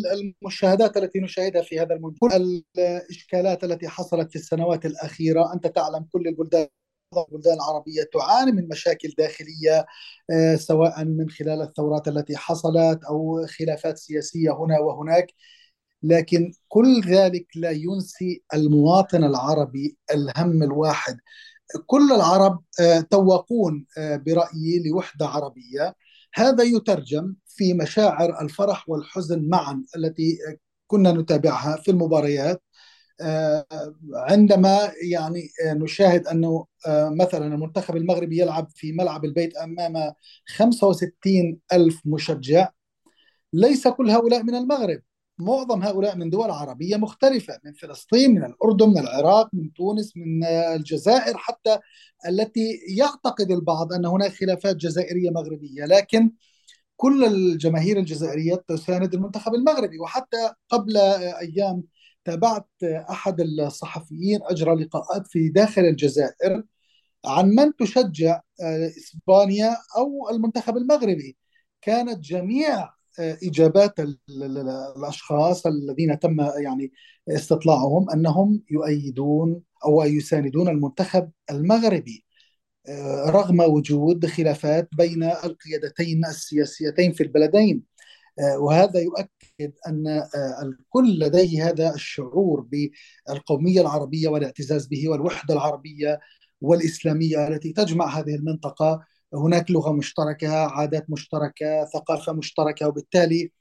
[0.44, 5.54] المشاهدات التي نشاهدها في هذا كل الإشكالات التي حصلت في السنوات الأخيرة.
[5.54, 6.68] أنت تعلم كل البلدان
[7.18, 9.86] البلدان العربية تعاني من مشاكل داخلية
[10.32, 15.34] آه، سواء من خلال الثورات التي حصلت أو خلافات سياسية هنا وهناك.
[16.04, 21.18] لكن كل ذلك لا ينسي المواطن العربي الهم الواحد.
[21.88, 25.96] كل العرب آه، توقون آه، برأيي لوحدة عربية.
[26.36, 30.38] هذا يترجم في مشاعر الفرح والحزن معا التي
[30.88, 32.64] كنا نتابعها في المباريات.
[34.16, 40.14] عندما يعني آه، نشاهد أنه آه، مثلا المنتخب المغربي يلعب في ملعب البيت أمام
[40.48, 42.70] 65 ألف مشجع
[43.54, 45.02] ليس كل هؤلاء من المغرب.
[45.40, 50.44] معظم هؤلاء من دول عربية مختلفة من فلسطين من الأردن من العراق من تونس من
[50.46, 51.80] الجزائر حتى
[52.30, 55.86] التي يعتقد البعض أن هناك خلافات جزائرية مغربية.
[55.86, 56.32] لكن
[56.98, 61.84] كل الجماهير الجزائرية تساند المنتخب المغربي وحتى قبل أيام
[62.26, 66.64] تابعت أحد الصحفيين أجرى لقاءات في داخل الجزائر
[67.26, 71.38] عن من تشجع آه، إسبانيا أو المنتخب المغربي.
[71.82, 72.90] كانت جميع
[73.20, 74.00] آه، إجابات
[75.00, 76.92] الأشخاص الذين تم يعني
[77.30, 82.26] استطلاعهم أنهم يؤيدون أو يساندون المنتخب المغربي
[82.90, 87.84] آه، رغم وجود خلافات بين القيادتين السياسيتين في البلدين
[88.60, 92.68] وهذا يؤكد أن آه، الكل لديه هذا الشعور
[93.28, 96.20] بالقومية العربية والاعتزاز به والوحدة العربية
[96.62, 99.06] والإسلامية التي تجمع هذه المنطقة.
[99.34, 103.52] هناك لغة مشتركة عادات مشتركة ثقافة مشتركة وبالتالي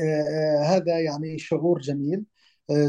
[0.00, 2.18] آه، هذا يعني شعور جميل.
[2.18, 2.24] آه،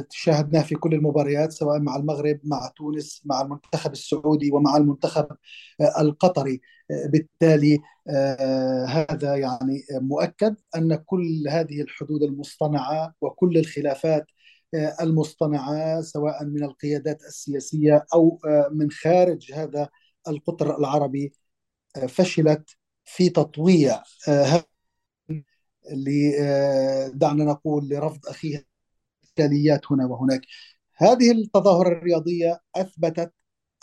[0.09, 5.27] شاهدناه في كل المباريات سواء مع المغرب مع تونس مع المنتخب السعودي ومع المنتخب
[5.99, 6.61] القطري.
[6.89, 14.25] بالتالي آه، هذا يعني مؤكد أن كل هذه الحدود المصطنعة وكل الخلافات
[14.75, 19.89] آه، المصطنعة سواء من القيادات السياسية أو آه، من خارج هذا
[20.27, 21.33] القطر العربي
[22.09, 22.69] فشلت
[23.05, 24.03] في تطويع
[27.13, 28.63] دعنا نقول لرفض اخيها
[29.39, 30.41] الاشكاليات هنا وهناك.
[30.95, 33.33] هذه التظاهرة الرياضية أثبتت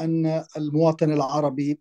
[0.01, 1.81] أن المواطن العربي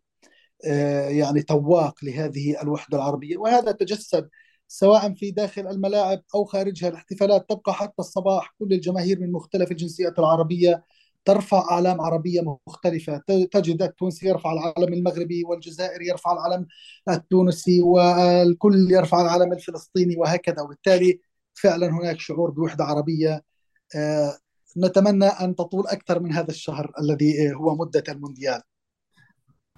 [0.68, 4.30] آه، يعني تواق لهذه الوحدة العربية وهذا تجسد
[4.68, 6.90] سواء في داخل الملاعب أو خارجها.
[6.90, 10.84] الاحتفالات تبقى حتى الصباح كل الجماهير من مختلف الجنسيات العربية
[11.26, 13.22] ترفع أعلام عربية مختلفة.
[13.52, 16.68] تجد التونسي يرفع العلم المغربي والجزائري يرفع العلم
[17.10, 20.62] التونسي والكل يرفع العلم الفلسطيني وهكذا.
[20.62, 21.20] وبالتالي
[21.54, 23.44] فعلا هناك شعور بوحدة عربية
[24.78, 28.62] نتمنى أن تطول أكثر من هذا الشهر الذي هو مدة المونديال.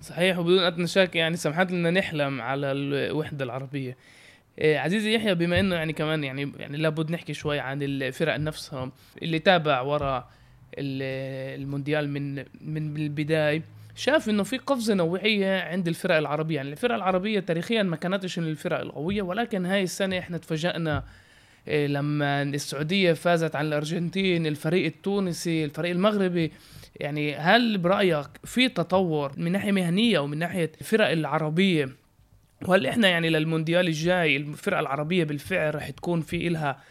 [0.01, 3.97] صحيح وبدون أدنى شك يعني سمحت لنا نحلم على الوحدة العربية.
[4.59, 8.91] إيه، عزيزي يحيى بما إنه يعني كمان يعني يعني لابد نحكي شوي عن الفرق نفسهم
[9.22, 10.30] اللي تابع وراء
[10.78, 13.63] المونديال من من البداية.
[13.95, 16.55] شاف إنه في قفزة نوعية عند الفرق العربية.
[16.55, 21.03] يعني الفرق العربية تاريخيا ما كانتش من الفرق القوية ولكن هاي السنة إحنا تفاجئنا
[21.68, 26.51] لما السعودية فازت على الأرجنتين الفريق التونسي الفريق المغربي.
[26.95, 31.89] يعني هل برأيك في تطور من ناحية مهنية ومن ناحية الفرق العربية؟
[32.68, 36.82] وهل إحنا يعني للمونديال الجاي الفرقه العربية بالفعل رح تكون في إلها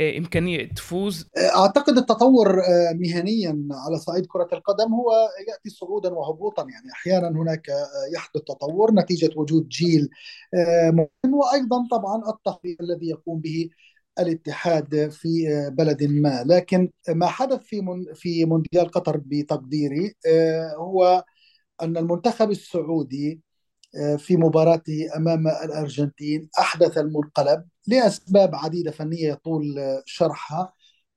[0.00, 1.26] آه، إمكانية تفوز؟
[1.56, 5.12] أعتقد التطور آه، مهنيا على صعيد كرة القدم هو
[5.48, 6.62] يأتي صعودا وهبوطا.
[6.62, 10.08] يعني أحيانا هناك آه، يحدث تطور نتيجة وجود جيل
[10.92, 11.34] مهم.
[11.34, 13.68] وأيضا طبعا التخطيط الذي يقوم به
[14.18, 16.44] الاتحاد في بلد ما.
[16.46, 17.82] لكن ما حدث في
[18.14, 21.24] في مونديال قطر بتقديري آه، هو
[21.82, 23.40] أن المنتخب السعودي
[23.96, 30.72] آه، في مباراته أمام الأرجنتين أحدث المنقلب لأسباب عديدة فنية يطول شرحها.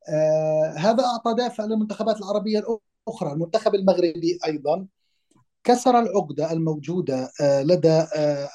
[0.09, 2.59] آه، هذا أعطى دافع للمنتخبات العربية
[3.07, 4.87] الأخرى المنتخب المغربي أيضا.
[5.63, 8.05] كسر العقدة الموجودة لدى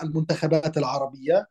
[0.02, 1.48] المنتخبات العربية.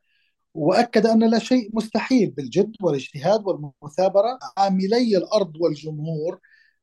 [0.59, 4.39] وأكد أن لا شيء مستحيل بالجد والاجتهاد والمثابرة.
[4.57, 6.39] عاملي الأرض والجمهور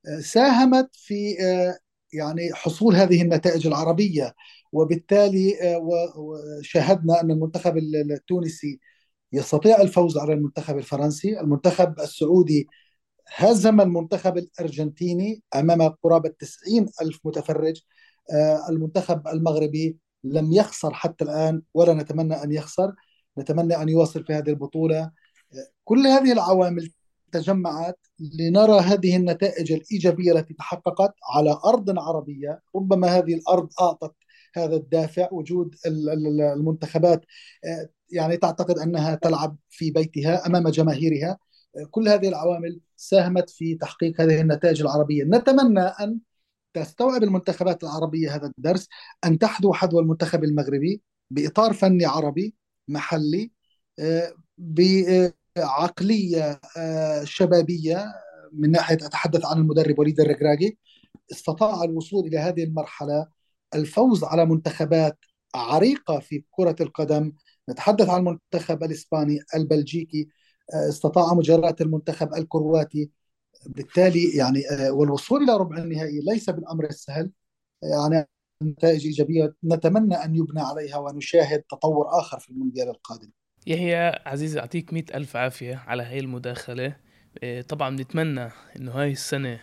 [0.08, 1.78] آه، ساهمت في آه،
[2.12, 4.34] يعني حصول هذه النتائج العربية.
[4.72, 5.80] وبالتالي آه،
[6.62, 8.80] شاهدنا أن المنتخب التونسي
[9.32, 11.40] يستطيع الفوز على المنتخب الفرنسي.
[11.40, 12.68] المنتخب السعودي
[13.36, 17.82] هزم المنتخب الأرجنتيني أمام قرابة 90 ألف متفرج.
[18.70, 22.92] المنتخب المغربي لم يخسر حتى الآن ولا نتمنى أن يخسر.
[23.38, 25.10] نتمنى أن يواصل في هذه البطولة.
[25.84, 26.92] كل هذه العوامل
[27.32, 27.98] تجمعت
[28.38, 32.62] لنرى هذه النتائج الإيجابية التي تحققت على أرض عربية.
[32.76, 34.14] ربما هذه الأرض أعطت
[34.56, 35.28] هذا الدافع.
[35.32, 37.24] وجود المنتخبات
[38.10, 41.38] يعني تعتقد أنها تلعب في بيتها أمام جماهيرها.
[41.90, 45.24] كل هذه العوامل ساهمت في تحقيق هذه النتائج العربية.
[45.24, 46.18] نتمنى أن
[46.74, 48.88] تستوعب المنتخبات العربية هذا الدرس
[49.24, 52.54] أن تحذو حذو المنتخب المغربي بإطار فني عربي.
[52.88, 53.50] محلي
[55.56, 56.60] بعقلية
[57.24, 58.12] شبابية.
[58.52, 60.78] من ناحية أتحدث عن المدرب وليد الركراكي
[61.32, 63.26] استطاع الوصول إلى هذه المرحلة.
[63.74, 65.18] الفوز على منتخبات
[65.54, 67.32] عريقة في كرة القدم.
[67.70, 70.28] نتحدث عن المنتخب الإسباني البلجيكي.
[70.88, 73.10] استطاع مجاراة المنتخب الكرواتي.
[73.66, 77.30] بالتالي يعني والوصول إلى ربع النهائي ليس بالأمر السهل.
[77.82, 78.28] يعني
[78.62, 83.30] نتائج إيجابية نتمنى أن يبنى عليها ونشاهد تطور آخر في المونديال القادم.
[83.66, 86.96] يحيى عزيزي أعطيك مئة ألف عافية على هاي المداخلة.
[87.68, 89.60] طبعا نتمنى إنه هاي السنة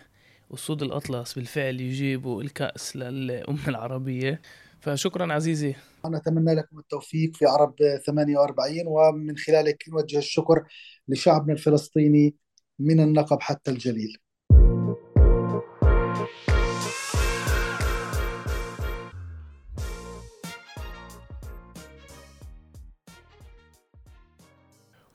[0.53, 4.41] أسود الأطلس بالفعل يجيبوا الكأس للأمة العربية.
[4.79, 5.75] فشكرا عزيزي.
[6.05, 7.75] أنا أتمنى لكم التوفيق في عرب
[8.05, 10.63] 48 ومن خلالك نوجه الشكر
[11.07, 12.35] لشعبنا الفلسطيني
[12.79, 14.17] من النقب حتى الجليل.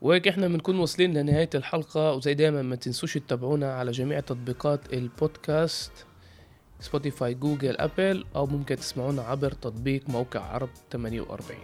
[0.01, 2.13] وهيك إحنا بنكون واصلين لنهاية الحلقة.
[2.13, 5.91] وزي دايما ما تنسوش تتابعونا على جميع تطبيقات البودكاست
[6.79, 11.59] Spotify Google Apple أو ممكن تسمعونا عبر تطبيق موقع عرب 48